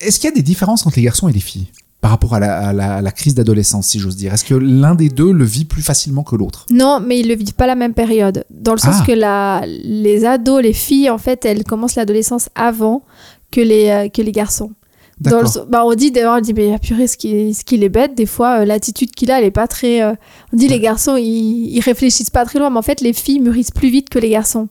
Est-ce 0.01 0.21
qu'il 0.21 0.29
y 0.29 0.33
a 0.33 0.35
des 0.35 0.43
différences 0.43 0.87
entre 0.87 0.97
les 0.97 1.05
garçons 1.05 1.29
et 1.29 1.33
les 1.33 1.41
filles 1.41 1.69
par 2.01 2.11
rapport 2.13 2.35
à 2.35 2.41
la, 2.73 3.13
crise 3.13 3.35
d'adolescence, 3.35 3.89
si 3.89 3.99
j'ose 3.99 4.17
dire? 4.17 4.33
Est-ce 4.33 4.45
que 4.45 4.55
l'un 4.55 4.95
des 4.95 5.11
deux 5.11 5.33
le 5.33 5.45
vit 5.45 5.67
plus 5.67 5.83
facilement 5.83 6.23
que 6.23 6.35
l'autre? 6.35 6.67
Non, 6.71 7.01
mais 7.01 7.19
ils 7.19 7.25
ne 7.25 7.29
le 7.29 7.35
vivent 7.35 7.55
pas 7.55 7.67
la 7.67 7.75
même 7.75 7.93
période. 7.93 8.45
Dans 8.51 8.73
le 8.73 8.79
sens 8.79 8.97
ah. 9.01 9.05
que 9.07 9.13
la, 9.13 9.63
les 9.67 10.25
ados, 10.25 10.63
les 10.63 10.73
filles, 10.73 11.11
en 11.11 11.19
fait, 11.19 11.45
elles 11.45 11.65
commencent 11.65 11.97
l'adolescence 11.97 12.49
avant 12.55 13.03
que 13.51 13.61
les, 13.61 13.89
euh, 13.89 14.09
que 14.09 14.23
les 14.23 14.33
garçons. 14.33 14.73
Dans 15.21 15.43
bah 15.69 15.85
on 15.85 15.95
dit 15.95 16.11
d'ailleurs, 16.11 16.39
on 16.39 16.41
dit, 16.41 16.55
mais 16.55 16.79
purée, 16.79 17.07
ce 17.07 17.19
qu'il 17.19 17.55
ce 17.55 17.63
est 17.75 17.89
bête, 17.91 18.15
des 18.15 18.25
fois, 18.25 18.61
euh, 18.61 18.65
l'attitude 18.65 19.11
qu'il 19.11 19.31
a, 19.31 19.39
elle 19.39 19.45
est 19.45 19.51
pas 19.51 19.69
très. 19.69 20.03
Euh, 20.03 20.15
on 20.53 20.57
dit, 20.57 20.67
les 20.67 20.81
garçons, 20.81 21.17
ils, 21.17 21.77
ils 21.77 21.81
réfléchissent 21.81 22.31
pas 22.31 22.47
très 22.47 22.59
loin, 22.59 22.71
mais 22.71 22.79
en 22.79 22.83
fait, 22.83 23.03
les 23.03 23.13
filles 23.13 23.41
mûrissent 23.41 23.71
plus 23.71 23.91
vite 23.91 24.09
que 24.09 24.19
les 24.19 24.31
garçons. 24.31 24.69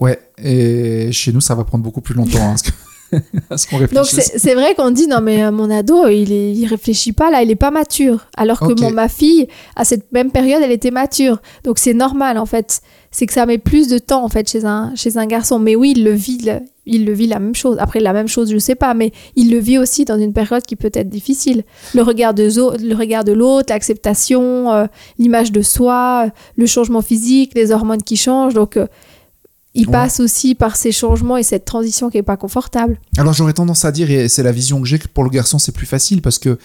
Ouais, 0.00 0.18
et 0.42 1.12
chez 1.12 1.32
nous, 1.32 1.42
ça 1.42 1.54
va 1.54 1.64
prendre 1.64 1.84
beaucoup 1.84 2.00
plus 2.00 2.14
longtemps. 2.14 2.40
Hein, 2.40 2.56
Donc 3.92 4.06
c'est 4.06 4.54
vrai 4.54 4.74
qu'on 4.74 4.90
dit 4.90 5.06
non 5.06 5.20
mais 5.22 5.50
mon 5.50 5.70
ado 5.70 6.08
il, 6.08 6.30
est, 6.30 6.52
il 6.52 6.66
réfléchit 6.66 7.12
pas 7.12 7.30
là 7.30 7.42
il 7.42 7.50
est 7.50 7.56
pas 7.56 7.70
mature 7.70 8.26
alors 8.36 8.60
que 8.60 8.78
mon, 8.78 8.90
ma 8.90 9.08
fille 9.08 9.48
à 9.76 9.86
cette 9.86 10.12
même 10.12 10.30
période 10.30 10.60
elle 10.62 10.72
était 10.72 10.90
mature 10.90 11.40
donc 11.64 11.78
c'est 11.78 11.94
normal 11.94 12.36
en 12.36 12.44
fait 12.44 12.82
c'est 13.10 13.24
que 13.24 13.32
ça 13.32 13.46
met 13.46 13.56
plus 13.56 13.88
de 13.88 13.98
temps 13.98 14.22
en 14.22 14.28
fait 14.28 14.48
chez 14.48 14.66
un 14.66 14.92
chez 14.94 15.16
un 15.16 15.26
garçon 15.26 15.58
mais 15.58 15.74
oui 15.74 15.94
il 15.96 16.04
le 16.04 16.12
vit 16.12 16.50
il 16.88 17.04
le 17.04 17.12
vit 17.12 17.26
la 17.26 17.38
même 17.38 17.54
chose. 17.54 17.76
Après 17.78 18.00
la 18.00 18.12
même 18.12 18.28
chose 18.28 18.50
je 18.50 18.58
sais 18.58 18.74
pas 18.74 18.94
mais 18.94 19.12
il 19.36 19.50
le 19.50 19.58
vit 19.58 19.78
aussi 19.78 20.04
dans 20.04 20.18
une 20.18 20.32
période 20.32 20.62
qui 20.64 20.76
peut 20.76 20.90
être 20.92 21.08
difficile. 21.08 21.64
Le 21.94 22.02
regard 22.02 22.34
de 22.34 22.44
le 22.82 22.94
regard 22.94 23.24
de 23.24 23.32
l'autre 23.32 23.72
l'acceptation 23.72 24.72
euh, 24.72 24.86
l'image 25.18 25.52
de 25.52 25.62
soi 25.62 26.28
le 26.56 26.66
changement 26.66 27.02
physique 27.02 27.52
les 27.54 27.72
hormones 27.72 28.02
qui 28.02 28.16
changent. 28.16 28.54
Donc 28.54 28.76
euh, 28.76 28.86
il 29.74 29.86
passe 29.86 30.18
aussi 30.18 30.54
par 30.54 30.76
ces 30.76 30.92
changements 30.92 31.36
et 31.36 31.42
cette 31.42 31.64
transition 31.64 32.10
qui 32.10 32.18
est 32.18 32.22
pas 32.22 32.36
confortable. 32.36 32.98
Alors 33.16 33.32
j'aurais 33.32 33.52
tendance 33.52 33.84
à 33.84 33.92
dire, 33.92 34.10
et 34.10 34.28
c'est 34.28 34.42
la 34.42 34.50
vision 34.50 34.80
que 34.80 34.86
j'ai, 34.86 34.98
que 34.98 35.06
pour 35.08 35.24
le 35.24 35.30
garçon 35.30 35.58
c'est 35.58 35.72
plus 35.72 35.86
facile 35.86 36.20
parce 36.20 36.38
que 36.38 36.58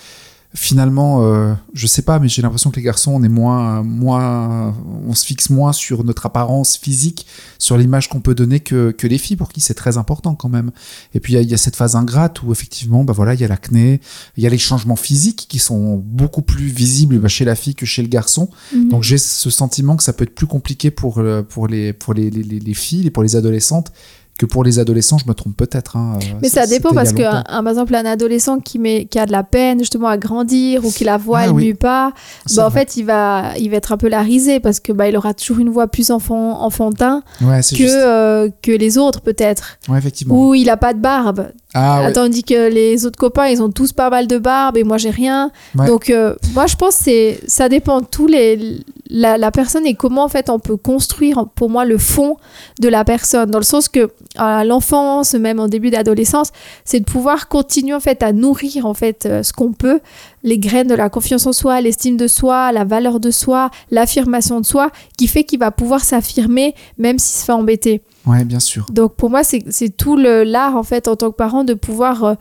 finalement, 0.55 1.23
euh, 1.23 1.53
je 1.73 1.87
sais 1.87 2.03
pas, 2.03 2.19
mais 2.19 2.27
j'ai 2.27 2.43
l'impression 2.43 2.69
que 2.69 2.75
les 2.75 2.83
garçons, 2.83 3.11
on 3.11 3.23
est 3.23 3.29
moins, 3.29 3.81
moins, 3.81 4.75
on 5.07 5.13
se 5.15 5.25
fixe 5.25 5.49
moins 5.49 5.73
sur 5.73 6.03
notre 6.03 6.27
apparence 6.27 6.77
physique, 6.77 7.25
sur 7.57 7.75
l'image 7.77 8.07
qu'on 8.07 8.21
peut 8.21 8.35
donner 8.35 8.59
que, 8.59 8.91
que, 8.91 9.07
les 9.07 9.17
filles, 9.17 9.35
pour 9.35 9.49
qui 9.49 9.61
c'est 9.61 9.73
très 9.73 9.97
important 9.97 10.35
quand 10.35 10.49
même. 10.49 10.71
Et 11.15 11.19
puis 11.19 11.33
il 11.33 11.49
y, 11.49 11.53
a 11.53 11.57
cette 11.57 11.75
phase 11.75 11.95
ingrate 11.95 12.43
où 12.43 12.51
effectivement, 12.51 13.03
bah 13.03 13.13
voilà, 13.13 13.33
il 13.33 13.41
y 13.41 13.43
a 13.43 13.47
l'acné, 13.47 13.99
il 14.37 14.43
y 14.43 14.47
a 14.47 14.49
les 14.49 14.59
changements 14.59 14.95
physiques 14.95 15.47
qui 15.49 15.57
sont 15.57 15.97
beaucoup 15.97 16.43
plus 16.43 16.67
visibles 16.67 17.17
bah, 17.17 17.29
chez 17.29 17.45
la 17.45 17.55
fille 17.55 17.75
que 17.75 17.87
chez 17.87 18.03
le 18.03 18.07
garçon. 18.07 18.49
Mhm. 18.75 18.89
Donc 18.89 19.03
j'ai 19.03 19.17
ce 19.17 19.49
sentiment 19.49 19.95
que 19.95 20.03
ça 20.03 20.13
peut 20.13 20.23
être 20.23 20.35
plus 20.35 20.47
compliqué 20.47 20.91
pour, 20.91 21.17
euh, 21.17 21.41
pour, 21.41 21.67
les, 21.67 21.93
pour 21.93 22.13
les, 22.13 22.29
les, 22.29 22.43
les 22.43 22.73
filles 22.73 23.07
et 23.07 23.11
pour 23.11 23.23
les 23.23 23.35
adolescentes 23.35 23.91
que 24.39 24.45
pour 24.47 24.63
les 24.63 24.79
adolescents, 24.79 25.17
je 25.19 25.27
me 25.27 25.33
trompe 25.33 25.55
peut-être. 25.55 25.95
hein, 25.95 26.17
euh, 26.21 26.25
Mais 26.41 26.49
ça, 26.49 26.65
dépend 26.65 26.91
parce 26.93 27.13
que, 27.13 27.21
un- 27.21 27.43
par 27.63 27.67
exemple, 27.69 27.93
un 27.93 28.03
adolescent 28.05 28.59
qui, 28.59 28.79
met, 28.79 29.05
qui 29.05 29.19
a 29.19 29.25
de 29.27 29.31
la 29.31 29.43
peine 29.43 29.79
justement 29.79 30.07
à 30.07 30.17
grandir 30.17 30.83
ou 30.85 30.91
qui 30.91 31.03
la 31.03 31.17
voix, 31.17 31.39
Ah 31.41 31.45
elle 31.45 31.51
oui. 31.51 31.67
mue 31.67 31.75
pas, 31.75 32.13
C'est 32.47 32.55
bah, 32.57 32.65
en 32.65 32.69
vrai. 32.69 32.79
fait, 32.85 32.97
il 32.97 33.03
va, 33.03 33.51
il 33.59 33.69
va 33.69 33.77
être 33.77 33.91
un 33.91 33.97
peu 33.97 34.09
la 34.09 34.21
risée 34.21 34.59
parce 34.59 34.79
que 34.79 34.91
bah, 34.91 35.07
il 35.07 35.15
aura 35.15 35.33
toujours 35.35 35.59
une 35.59 35.69
voix 35.69 35.87
plus 35.87 36.09
enfant, 36.09 36.61
enfantin 36.63 37.21
ouais, 37.41 37.61
que, 37.61 37.83
euh, 37.83 38.49
que 38.63 38.71
les 38.71 38.97
autres, 38.97 39.21
peut-être. 39.21 39.77
Ouais, 39.87 39.99
effectivement. 39.99 40.49
Ou 40.49 40.55
il 40.55 40.69
a 40.69 40.77
pas 40.77 40.93
de 40.93 40.99
barbe. 40.99 41.49
Ah 41.75 42.03
ouais. 42.05 42.13
Tandis 42.13 42.43
que 42.43 42.69
les 42.71 43.05
autres 43.05 43.17
copains, 43.17 43.47
ils 43.47 43.61
ont 43.61 43.69
tous 43.71 43.93
pas 43.93 44.09
mal 44.09 44.27
de 44.27 44.37
barbe 44.37 44.77
et 44.77 44.83
moi, 44.83 44.97
j'ai 44.97 45.09
rien. 45.09 45.51
Ouais. 45.77 45.87
Donc, 45.87 46.09
euh, 46.09 46.35
moi, 46.53 46.65
je 46.67 46.75
pense 46.75 46.97
que 47.03 47.33
ça 47.47 47.67
dépend 47.69 48.01
tous 48.01 48.27
les, 48.27 48.79
la, 49.09 49.37
la 49.37 49.51
personne 49.51 49.85
et 49.85 49.95
comment, 49.95 50.23
en 50.23 50.27
fait, 50.27 50.49
on 50.49 50.59
peut 50.59 50.77
construire, 50.77 51.45
pour 51.55 51.69
moi, 51.69 51.85
le 51.85 51.97
fond 51.97 52.37
de 52.79 52.87
la 52.87 53.03
personne. 53.03 53.51
Dans 53.51 53.59
le 53.59 53.63
sens 53.65 53.89
que, 53.89 54.09
à 54.35 54.63
l'enfance, 54.63 55.33
même 55.33 55.59
en 55.59 55.67
début 55.67 55.89
d'adolescence, 55.89 56.51
c'est 56.85 56.99
de 56.99 57.05
pouvoir 57.05 57.47
continuer, 57.47 57.93
en 57.93 57.99
fait, 57.99 58.23
à 58.23 58.31
nourrir, 58.31 58.85
en 58.85 58.93
fait, 58.93 59.25
euh, 59.25 59.43
ce 59.43 59.53
qu'on 59.53 59.73
peut, 59.73 59.99
les 60.43 60.57
graines 60.57 60.87
de 60.87 60.95
la 60.95 61.09
confiance 61.09 61.45
en 61.45 61.53
soi, 61.53 61.81
l'estime 61.81 62.17
de 62.17 62.27
soi, 62.27 62.71
la 62.71 62.85
valeur 62.85 63.19
de 63.19 63.31
soi, 63.31 63.69
l'affirmation 63.91 64.59
de 64.59 64.65
soi, 64.65 64.89
qui 65.17 65.27
fait 65.27 65.43
qu'il 65.43 65.59
va 65.59 65.71
pouvoir 65.71 66.03
s'affirmer, 66.03 66.75
même 66.97 67.19
s'il 67.19 67.39
se 67.39 67.45
fait 67.45 67.51
embêter. 67.51 68.01
Ouais, 68.25 68.45
bien 68.45 68.59
sûr. 68.59 68.85
Donc 68.89 69.15
pour 69.15 69.29
moi, 69.29 69.43
c'est 69.43 69.97
tout 69.97 70.15
l'art, 70.15 70.77
en 70.77 70.83
fait, 70.83 71.07
en 71.07 71.15
tant 71.15 71.29
que 71.29 71.35
parent, 71.35 71.63
de 71.63 71.73
pouvoir 71.73 72.23
euh, 72.23 72.33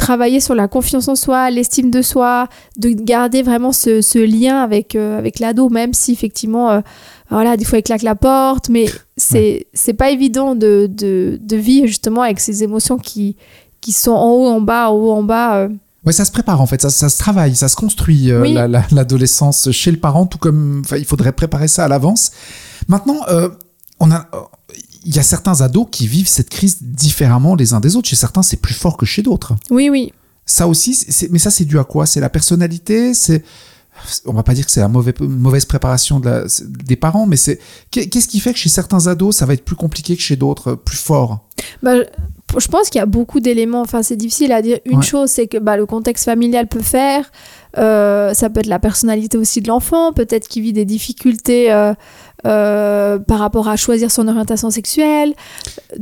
travailler 0.00 0.40
sur 0.40 0.54
la 0.54 0.66
confiance 0.66 1.08
en 1.08 1.14
soi, 1.14 1.50
l'estime 1.50 1.90
de 1.90 2.02
soi, 2.02 2.48
de 2.78 2.88
garder 2.90 3.42
vraiment 3.42 3.70
ce, 3.72 4.00
ce 4.00 4.18
lien 4.18 4.58
avec, 4.62 4.94
euh, 4.96 5.18
avec 5.18 5.38
l'ado, 5.38 5.68
même 5.68 5.92
si 5.94 6.12
effectivement, 6.12 6.70
euh, 6.70 6.80
voilà, 7.30 7.56
des 7.56 7.64
fois 7.64 7.78
il 7.78 7.82
claque 7.82 8.02
la 8.02 8.14
porte, 8.14 8.68
mais 8.70 8.86
c'est 9.16 9.66
c'est 9.74 9.92
pas 9.94 10.10
évident 10.10 10.54
de, 10.54 10.88
de, 10.90 11.38
de 11.40 11.56
vivre 11.56 11.86
justement 11.86 12.22
avec 12.22 12.40
ces 12.40 12.62
émotions 12.64 12.96
qui, 12.98 13.36
qui 13.80 13.92
sont 13.92 14.12
en 14.12 14.30
haut, 14.30 14.46
en 14.48 14.60
bas, 14.60 14.90
en 14.90 14.94
haut, 14.94 15.12
en 15.12 15.22
bas. 15.22 15.56
euh. 15.58 15.68
Ouais, 16.06 16.12
ça 16.14 16.24
se 16.24 16.32
prépare 16.32 16.60
en 16.62 16.66
fait, 16.66 16.80
ça, 16.80 16.88
ça 16.90 17.08
se 17.10 17.18
travaille, 17.18 17.54
ça 17.54 17.68
se 17.68 17.76
construit 17.76 18.30
euh, 18.32 18.40
Oui. 18.42 18.54
la- 18.54 18.66
la- 18.68 18.86
l'adolescence 18.90 19.70
chez 19.70 19.90
le 19.90 19.98
parent, 19.98 20.24
tout 20.26 20.38
comme 20.38 20.82
il 20.96 21.04
faudrait 21.04 21.32
préparer 21.32 21.68
ça 21.68 21.84
à 21.84 21.88
l'avance. 21.88 22.30
Maintenant, 22.88 23.20
euh, 23.28 23.50
on 24.00 24.10
a, 24.10 24.26
il 25.04 25.14
y 25.14 25.18
a 25.18 25.22
certains 25.22 25.60
ados 25.60 25.86
qui 25.90 26.06
vivent 26.06 26.28
cette 26.28 26.50
crise 26.50 26.78
différemment 26.82 27.54
les 27.54 27.72
uns 27.72 27.80
des 27.80 27.96
autres. 27.96 28.08
Chez 28.08 28.16
certains, 28.16 28.42
c'est 28.42 28.58
plus 28.60 28.74
fort 28.74 28.96
que 28.96 29.06
chez 29.06 29.22
d'autres. 29.22 29.54
Oui, 29.70 29.88
oui. 29.90 30.12
Ça 30.46 30.66
aussi, 30.66 30.98
mais 31.30 31.38
ça, 31.38 31.50
c'est 31.50 31.64
dû 31.64 31.78
à 31.78 31.84
quoi? 31.84 32.06
C'est 32.06 32.20
la 32.20 32.28
personnalité 32.30 33.14
C'est 33.14 33.44
on 34.24 34.32
va 34.32 34.42
pas 34.42 34.54
dire 34.54 34.64
que 34.64 34.70
c'est 34.72 34.80
la 34.80 34.88
mauvaise, 34.88 35.12
mauvaise 35.20 35.66
préparation 35.66 36.20
de 36.20 36.28
la- 36.30 36.44
des 36.64 36.96
parents, 36.96 37.26
mais 37.26 37.36
c'est 37.36 37.58
qu'est-ce 37.90 38.28
qui 38.28 38.40
fait 38.40 38.52
que 38.54 38.58
chez 38.58 38.70
certains 38.70 39.08
ados, 39.08 39.36
ça 39.36 39.44
va 39.44 39.52
être 39.52 39.64
plus 39.64 39.76
compliqué 39.76 40.16
que 40.16 40.22
chez 40.22 40.36
d'autres, 40.36 40.74
plus 40.74 40.96
fort? 40.96 41.40
Bah, 41.82 41.96
je- 41.96 42.58
je 42.58 42.68
pense 42.68 42.88
qu'il 42.88 42.98
y 42.98 43.02
a 43.02 43.06
beaucoup 43.06 43.40
d'éléments. 43.40 43.82
Enfin, 43.82 44.02
c'est 44.02 44.16
difficile 44.16 44.52
à 44.52 44.62
dire. 44.62 44.78
Une 44.86 44.98
Ouais. 44.98 45.04
chose, 45.04 45.28
c'est 45.30 45.48
que 45.48 45.58
bah, 45.58 45.76
le 45.76 45.84
contexte 45.84 46.24
familial 46.24 46.66
peut 46.66 46.80
faire. 46.80 47.30
Euh, 47.78 48.32
ça 48.32 48.48
peut 48.48 48.60
être 48.60 48.66
la 48.66 48.78
personnalité 48.78 49.36
aussi 49.36 49.60
de 49.60 49.68
l'enfant. 49.68 50.12
Peut-être 50.14 50.48
qu'il 50.48 50.62
vit 50.62 50.72
des 50.72 50.86
difficultés 50.86 51.70
euh, 51.70 51.92
euh, 52.46 53.18
par 53.18 53.38
rapport 53.38 53.68
à 53.68 53.76
choisir 53.76 54.10
son 54.10 54.28
orientation 54.28 54.70
sexuelle. 54.70 55.34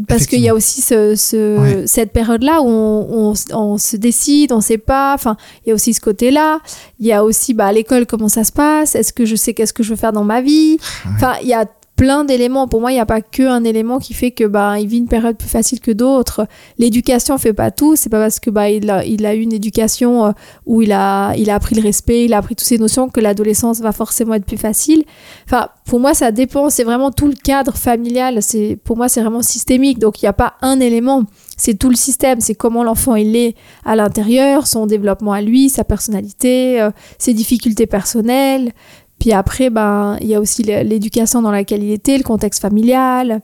Parce 0.07 0.26
qu'il 0.26 0.40
y 0.40 0.49
a 0.49 0.54
aussi 0.54 0.80
ce, 0.80 1.14
ce- 1.16 1.59
Ouais. 1.59 1.87
cette 1.87 2.12
période-là 2.12 2.61
où 2.62 2.68
on, 2.68 3.33
on- 3.33 3.57
on 3.57 3.78
se 3.78 3.97
décide, 3.97 4.52
on 4.52 4.57
ne 4.57 4.62
sait 4.62 4.78
pas. 4.78 5.14
Enfin, 5.14 5.37
il 5.64 5.71
y 5.71 5.73
a 5.73 5.75
aussi 5.75 5.95
ce 5.95 6.00
côté-là. 6.00 6.61
Il 7.00 7.07
y 7.07 7.12
a 7.12 7.25
aussi 7.25 7.54
bah, 7.54 7.66
à 7.66 7.73
l'école 7.73 8.07
comment 8.07 8.28
ça 8.28 8.45
se 8.45 8.52
passe? 8.52 8.95
Est-ce 8.95 9.12
que 9.12 9.25
je 9.25 9.37
sais 9.37 9.54
qu'est-ce 9.54 9.73
que 9.73 9.83
je 9.83 9.90
veux 9.90 9.97
faire 9.97 10.12
dans 10.12 10.25
ma 10.25 10.40
vie? 10.40 10.78
Ouais. 11.04 11.12
Enfin, 11.16 11.35
il 11.42 11.49
y 11.49 11.54
a 11.54 11.64
plein 11.99 12.25
d'éléments. 12.25 12.69
Pour 12.69 12.81
moi, 12.81 12.93
il 12.93 12.95
n'y 12.95 13.00
a 13.00 13.07
pas 13.07 13.21
qu'un 13.21 13.64
élément 13.64 13.99
qui 13.99 14.14
fait 14.14 14.31
que 14.31 14.45
bah, 14.45 14.78
il 14.78 14.87
vit 14.87 14.99
une 14.99 15.09
période 15.09 15.37
plus 15.37 15.49
facile 15.49 15.81
que 15.81 15.90
d'autres. 15.90 16.47
L'éducation 16.78 17.37
fait 17.38 17.52
pas 17.52 17.73
tout. 17.73 17.97
C'est 17.97 18.09
pas 18.09 18.21
parce 18.21 18.38
que 18.38 18.50
bah, 18.50 18.71
il, 18.71 18.88
a, 18.88 19.05
il 19.05 19.26
a 19.26 19.35
eu 19.35 19.40
une 19.40 19.52
éducation 19.52 20.26
euh, 20.26 20.31
où 20.64 20.81
il 20.81 20.93
a, 20.93 21.35
il 21.35 21.50
a 21.50 21.57
appris 21.57 21.75
le 21.75 21.83
respect, 21.83 22.25
il 22.25 22.35
a 22.35 22.38
appris 22.38 22.55
toutes 22.55 22.69
ces 22.69 22.78
notions 22.78 23.09
que 23.09 23.19
l'adolescence 23.19 23.81
va 23.81 23.90
forcément 23.90 24.35
être 24.35 24.45
plus 24.45 24.57
facile. 24.57 25.02
Enfin, 25.45 25.71
pour 25.87 25.99
moi, 25.99 26.14
ça 26.14 26.31
dépend. 26.31 26.71
C'est 26.71 26.85
vraiment 26.85 27.11
tout 27.11 27.26
le 27.26 27.35
cadre 27.35 27.75
familial. 27.76 28.43
C'est 28.43 28.78
pour 28.85 28.97
moi, 28.97 29.09
c'est 29.09 29.21
vraiment 29.21 29.43
systémique. 29.43 29.99
Donc, 29.99 30.23
il 30.23 30.25
n'y 30.25 30.31
a 30.31 30.35
pas 30.35 30.55
un 30.62 30.78
élément. 30.78 31.25
C'est 31.57 31.75
tout 31.75 31.90
le 31.90 31.97
système. 31.97 32.40
C'est 32.40 32.55
comment 32.55 32.85
l'enfant 32.85 33.17
il 33.17 33.35
est 33.35 33.57
à 33.85 33.97
l'intérieur, 33.97 34.69
son 34.69 34.87
développement 34.87 35.33
à 35.33 35.43
lui, 35.43 35.69
sa 35.69 35.83
personnalité, 35.83 36.81
euh, 36.81 36.93
ses 37.19 37.35
difficultés 37.35 37.87
personnelles. 37.87 38.73
Puis 39.19 39.33
après, 39.33 39.71
ben, 39.71 40.17
il 40.21 40.29
y 40.29 40.35
a 40.35 40.41
aussi 40.41 40.63
l'é- 40.63 40.85
l'éducation 40.85 41.43
dans 41.43 41.51
laquelle 41.51 41.83
il 41.83 41.93
était, 41.93 42.17
le 42.17 42.25
contexte 42.25 42.61
familial. 42.63 43.41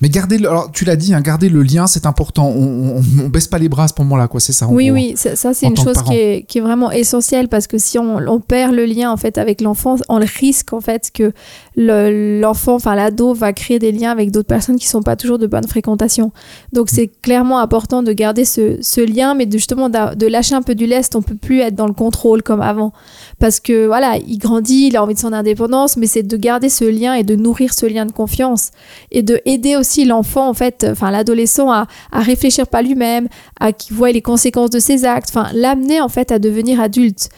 Mais 0.00 0.08
garder, 0.08 0.38
le, 0.38 0.48
alors 0.48 0.70
tu 0.70 0.84
l'as 0.84 0.94
dit, 0.96 1.12
hein, 1.12 1.20
garder 1.20 1.48
le 1.48 1.62
lien, 1.62 1.86
c'est 1.88 2.06
important. 2.06 2.46
On, 2.48 2.98
on, 2.98 3.02
on 3.24 3.28
baisse 3.28 3.48
pas 3.48 3.58
les 3.58 3.68
bras 3.68 3.84
à 3.84 3.88
ce 3.88 3.94
moment-là, 3.98 4.28
quoi. 4.28 4.38
C'est 4.38 4.52
ça. 4.52 4.68
Oui, 4.68 4.90
oui, 4.92 5.14
ça, 5.16 5.34
ça, 5.34 5.52
c'est 5.54 5.66
une 5.66 5.76
chose 5.76 6.02
qui 6.02 6.14
est, 6.16 6.42
qui 6.46 6.58
est 6.58 6.60
vraiment 6.60 6.90
essentielle 6.92 7.48
parce 7.48 7.66
que 7.66 7.78
si 7.78 7.98
on, 7.98 8.40
perd 8.40 8.72
le 8.74 8.84
lien 8.84 9.10
en 9.10 9.16
fait 9.16 9.38
avec 9.38 9.60
l'enfant, 9.60 9.96
on 10.08 10.20
risque 10.20 10.72
en 10.72 10.80
fait 10.80 11.10
que 11.12 11.32
le- 11.76 12.40
l'enfant, 12.40 12.76
enfin 12.76 12.94
l'ado, 12.94 13.34
va 13.34 13.52
créer 13.52 13.78
des 13.80 13.90
liens 13.90 14.10
avec 14.12 14.30
d'autres 14.30 14.46
personnes 14.46 14.76
qui 14.76 14.86
sont 14.86 15.02
pas 15.02 15.16
toujours 15.16 15.38
de 15.38 15.46
bonne 15.48 15.66
fréquentation. 15.66 16.30
Donc 16.72 16.88
c'est 16.90 17.08
clairement 17.08 17.58
important 17.58 18.02
de 18.04 18.12
garder 18.12 18.44
ce, 18.44 18.78
ce 18.80 19.00
lien, 19.00 19.34
mais 19.34 19.46
de, 19.46 19.52
justement 19.52 19.88
d'a- 19.88 20.14
de 20.14 20.26
lâcher 20.28 20.54
un 20.54 20.62
peu 20.62 20.74
du 20.76 20.86
lest. 20.86 21.16
On 21.16 21.22
peut 21.22 21.34
plus 21.34 21.58
être 21.60 21.74
dans 21.74 21.86
le 21.88 21.92
contrôle 21.92 22.42
comme 22.44 22.60
avant 22.60 22.92
parce 23.40 23.58
que 23.58 23.86
voilà, 23.86 24.16
il 24.26 24.38
grandit, 24.38 24.88
il 24.88 24.96
a 24.96 25.02
envie 25.02 25.14
de 25.14 25.18
son 25.18 25.32
indépendance, 25.32 25.96
mais 25.96 26.06
c'est 26.06 26.22
de 26.22 26.36
garder 26.36 26.68
ce 26.68 26.84
lien 26.84 27.14
et 27.14 27.24
de 27.24 27.34
nourrir 27.34 27.74
ce 27.74 27.86
lien 27.86 28.06
de 28.06 28.12
confiance 28.12 28.70
et 29.10 29.22
de 29.22 29.40
aider 29.44 29.74
aussi 29.74 29.87
l'enfant 30.04 30.48
en 30.48 30.54
fait, 30.54 30.86
enfin 30.90 31.10
l'adolescent 31.10 31.70
à, 31.70 31.86
à 32.12 32.20
réfléchir 32.20 32.66
pas 32.66 32.82
lui-même, 32.82 33.28
à 33.60 33.72
qu'il 33.72 33.96
voit 33.96 34.12
les 34.12 34.22
conséquences 34.22 34.70
de 34.70 34.78
ses 34.78 35.04
actes, 35.04 35.30
enfin 35.30 35.48
l'amener 35.52 36.00
en 36.00 36.08
fait 36.08 36.32
à 36.32 36.38
devenir 36.38 36.80
adulte, 36.80 37.28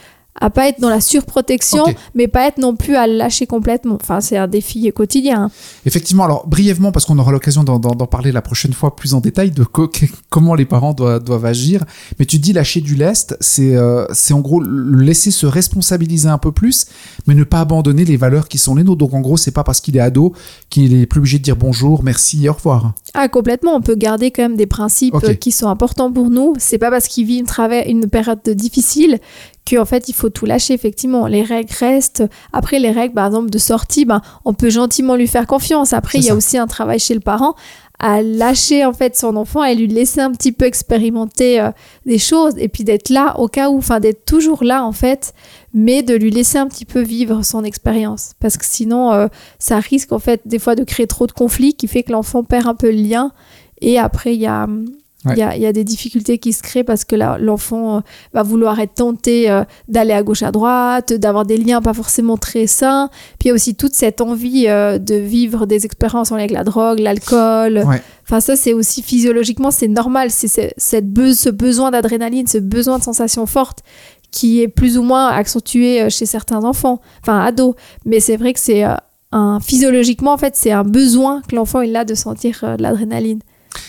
à 0.40 0.50
pas 0.50 0.68
être 0.68 0.80
dans 0.80 0.88
la 0.88 1.00
surprotection, 1.00 1.84
mais 2.14 2.28
pas 2.28 2.46
être 2.48 2.58
non 2.58 2.74
plus 2.76 2.96
à 2.96 3.06
lâcher 3.06 3.46
complètement. 3.46 3.98
Enfin 4.00 4.20
c'est 4.20 4.36
un 4.36 4.48
défi 4.48 4.90
quotidien. 4.92 5.44
hein. 5.44 5.50
Effectivement, 5.86 6.24
alors 6.24 6.46
brièvement, 6.46 6.92
parce 6.92 7.04
qu'on 7.04 7.18
aura 7.18 7.30
l'occasion 7.32 7.62
d'en- 7.64 7.80
parler 8.06 8.32
la 8.32 8.42
prochaine 8.42 8.72
fois 8.72 8.96
plus 8.96 9.14
en 9.14 9.20
détail 9.20 9.50
de 9.50 9.62
co- 9.64 9.90
comment 10.30 10.54
les 10.54 10.64
parents 10.64 10.94
doivent, 10.94 11.22
doivent 11.22 11.44
agir. 11.44 11.84
Mais 12.18 12.24
tu 12.24 12.38
dis 12.38 12.52
lâcher 12.52 12.80
du 12.80 12.94
lest, 12.94 13.36
c'est 13.40 13.76
euh, 13.76 14.06
c'est 14.12 14.32
en 14.34 14.40
gros 14.40 14.60
le 14.60 15.00
laisser 15.02 15.30
se 15.30 15.46
responsabiliser 15.46 16.28
un 16.28 16.38
peu 16.38 16.52
plus, 16.52 16.86
mais 17.26 17.34
ne 17.34 17.44
pas 17.44 17.60
abandonner 17.60 18.04
les 18.04 18.16
valeurs 18.16 18.48
qui 18.48 18.58
sont 18.58 18.74
les 18.74 18.82
nôtres. 18.84 18.98
Donc 18.98 19.14
en 19.14 19.20
gros, 19.20 19.36
c'est 19.36 19.50
pas 19.52 19.64
parce 19.64 19.80
qu'il 19.80 19.96
est 19.96 20.00
ado 20.00 20.32
qu'il 20.70 20.94
est 20.94 21.06
plus 21.06 21.18
obligé 21.18 21.38
de 21.38 21.42
dire 21.44 21.56
bonjour, 21.56 22.02
merci 22.02 22.48
au 22.48 22.52
revoir. 22.54 22.92
Ah 23.14 23.28
complètement, 23.28 23.74
on 23.74 23.80
peut 23.82 23.94
garder 23.96 24.30
quand 24.30 24.42
même 24.42 24.56
des 24.56 24.66
principes 24.66 25.14
qui 25.38 25.52
sont 25.52 25.68
importants 25.68 26.10
pour 26.10 26.30
nous. 26.30 26.54
C'est 26.58 26.78
pas 26.78 26.90
parce 26.90 27.06
qu'il 27.08 27.26
vit 27.26 27.42
une 27.86 28.06
période 28.08 28.40
difficile 28.54 29.18
qu'en 29.70 29.84
fait 29.84 30.08
il 30.08 30.14
faut 30.14 30.30
tout 30.30 30.46
lâcher. 30.46 30.74
Effectivement, 30.74 31.26
les 31.26 31.42
règles 31.42 31.72
restent. 31.78 32.24
Après 32.52 32.78
les 32.78 32.90
règles, 32.90 33.14
par 33.14 33.26
exemple 33.26 33.50
de 33.50 33.58
sortie, 33.58 34.04
ben 34.04 34.22
on 34.44 34.54
peut 34.54 34.70
gentiment 34.70 35.16
lui 35.16 35.26
faire 35.26 35.46
confiance. 35.46 35.92
Après 35.92 36.18
il 36.18 36.24
y 36.24 36.28
a 36.28 36.30
ça. 36.30 36.36
aussi 36.36 36.58
un 36.58 36.66
travail 36.66 36.98
chez 36.98 37.14
le 37.14 37.20
parent 37.20 37.54
à 38.00 38.22
lâcher 38.22 38.84
en 38.86 38.94
fait 38.94 39.14
son 39.14 39.36
enfant 39.36 39.62
et 39.62 39.74
lui 39.74 39.86
laisser 39.86 40.20
un 40.20 40.32
petit 40.32 40.52
peu 40.52 40.64
expérimenter 40.64 41.60
euh, 41.60 41.70
des 42.06 42.18
choses 42.18 42.54
et 42.56 42.68
puis 42.68 42.82
d'être 42.82 43.10
là 43.10 43.38
au 43.38 43.46
cas 43.46 43.68
où, 43.68 43.76
enfin 43.76 44.00
d'être 44.00 44.24
toujours 44.24 44.64
là 44.64 44.84
en 44.84 44.92
fait, 44.92 45.34
mais 45.74 46.02
de 46.02 46.14
lui 46.14 46.30
laisser 46.30 46.56
un 46.56 46.66
petit 46.66 46.86
peu 46.86 47.02
vivre 47.02 47.42
son 47.44 47.62
expérience 47.62 48.32
parce 48.40 48.56
que 48.56 48.64
sinon 48.64 49.12
euh, 49.12 49.28
ça 49.58 49.78
risque 49.78 50.12
en 50.12 50.18
fait 50.18 50.40
des 50.46 50.58
fois 50.58 50.74
de 50.74 50.82
créer 50.82 51.06
trop 51.06 51.26
de 51.26 51.32
conflits 51.32 51.74
qui 51.74 51.86
fait 51.88 52.02
que 52.02 52.12
l'enfant 52.12 52.42
perd 52.42 52.66
un 52.66 52.74
peu 52.74 52.90
le 52.90 52.96
lien 52.96 53.32
et 53.82 53.98
après 53.98 54.34
il 54.34 54.40
y 54.40 54.46
a 54.46 54.66
il 55.26 55.36
y, 55.36 55.60
y 55.60 55.66
a 55.66 55.72
des 55.72 55.84
difficultés 55.84 56.38
qui 56.38 56.52
se 56.54 56.62
créent 56.62 56.82
parce 56.84 57.04
que 57.04 57.14
là, 57.14 57.36
l'enfant 57.38 57.96
euh, 57.96 58.00
va 58.32 58.42
vouloir 58.42 58.80
être 58.80 58.94
tenté 58.94 59.50
euh, 59.50 59.64
d'aller 59.86 60.12
à 60.14 60.22
gauche 60.22 60.42
à 60.42 60.50
droite, 60.50 61.12
d'avoir 61.12 61.44
des 61.44 61.58
liens 61.58 61.82
pas 61.82 61.92
forcément 61.92 62.38
très 62.38 62.66
sains. 62.66 63.10
Puis 63.38 63.46
il 63.46 63.48
y 63.48 63.50
a 63.50 63.54
aussi 63.54 63.74
toute 63.74 63.92
cette 63.94 64.22
envie 64.22 64.66
euh, 64.68 64.98
de 64.98 65.14
vivre 65.16 65.66
des 65.66 65.84
expériences 65.84 66.32
en 66.32 66.36
lien 66.36 66.44
avec 66.44 66.52
la 66.52 66.64
drogue, 66.64 67.00
l'alcool. 67.00 67.82
Ouais. 67.86 68.00
Enfin, 68.24 68.40
ça, 68.40 68.56
c'est 68.56 68.72
aussi 68.72 69.02
physiologiquement, 69.02 69.70
c'est 69.70 69.88
normal. 69.88 70.30
C'est 70.30 70.48
c'est- 70.48 70.72
cette 70.78 71.12
be- 71.12 71.34
ce 71.34 71.50
besoin 71.50 71.90
d'adrénaline, 71.90 72.46
ce 72.46 72.58
besoin 72.58 72.98
de 72.98 73.02
sensations 73.04 73.44
fortes 73.46 73.80
qui 74.30 74.62
est 74.62 74.68
plus 74.68 74.96
ou 74.96 75.02
moins 75.02 75.26
accentué 75.28 76.08
chez 76.08 76.24
certains 76.24 76.64
enfants, 76.64 77.00
enfin 77.22 77.40
ados. 77.40 77.74
Mais 78.06 78.20
c'est 78.20 78.36
vrai 78.36 78.52
que 78.54 78.60
c'est 78.60 78.84
un 79.32 79.58
physiologiquement, 79.60 80.32
en 80.32 80.38
fait, 80.38 80.54
c'est 80.56 80.70
un 80.72 80.84
besoin 80.84 81.42
que 81.48 81.56
l'enfant 81.56 81.80
il 81.82 81.94
a 81.96 82.04
de 82.04 82.14
sentir 82.14 82.76
de 82.78 82.82
l'adrénaline. 82.82 83.40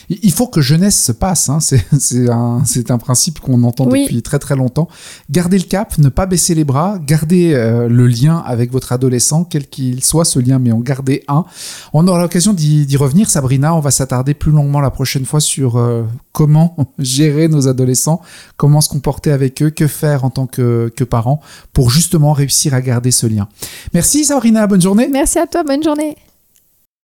Il 0.09 0.31
faut 0.31 0.47
que 0.47 0.61
jeunesse 0.61 1.01
se 1.01 1.11
passe, 1.11 1.50
hein. 1.50 1.59
c'est 1.59 1.83
un, 2.29 2.63
un 2.89 2.97
principe 2.97 3.39
qu'on 3.39 3.63
entend 3.63 3.88
Oui. 3.88 4.03
depuis 4.03 4.21
très 4.21 4.39
très 4.39 4.55
longtemps. 4.55 4.88
Gardez 5.29 5.57
le 5.57 5.63
cap, 5.63 5.97
ne 5.97 6.09
pas 6.09 6.25
baisser 6.25 6.55
les 6.55 6.63
bras, 6.63 6.97
gardez 7.00 7.53
euh, 7.53 7.88
le 7.88 8.07
lien 8.07 8.43
avec 8.45 8.71
votre 8.71 8.91
adolescent, 8.91 9.43
quel 9.43 9.67
qu'il 9.67 10.03
soit 10.03 10.25
ce 10.25 10.39
lien, 10.39 10.59
mais 10.59 10.71
en 10.71 10.79
gardez 10.79 11.23
un. 11.27 11.45
On 11.93 12.07
aura 12.07 12.21
l'occasion 12.21 12.53
d'y 12.53 12.85
d'y 12.85 12.97
revenir, 12.97 13.29
Sabrina, 13.29 13.75
on 13.75 13.79
va 13.79 13.91
s'attarder 13.91 14.33
plus 14.33 14.51
longuement 14.51 14.81
la 14.81 14.91
prochaine 14.91 15.25
fois 15.25 15.39
sur 15.39 15.77
euh, 15.77 16.03
comment 16.31 16.75
gérer 17.00 17.47
nos 17.47 17.67
adolescents, 17.67 18.21
comment 18.57 18.81
se 18.81 18.89
comporter 18.89 19.31
avec 19.31 19.61
eux, 19.61 19.69
que 19.69 19.88
faire 19.88 20.25
en 20.25 20.29
tant 20.29 20.47
que, 20.47 20.91
que 20.95 21.03
parents 21.03 21.39
pour 21.73 21.89
justement 21.89 22.33
réussir 22.33 22.73
à 22.73 22.81
garder 22.81 23.11
ce 23.11 23.27
lien. 23.27 23.47
Merci 23.93 24.25
Sabrina, 24.25 24.67
bonne 24.67 24.81
journée. 24.81 25.09
Merci 25.11 25.39
à 25.39 25.47
toi, 25.47 25.63
bonne 25.63 25.83
journée. 25.83 26.15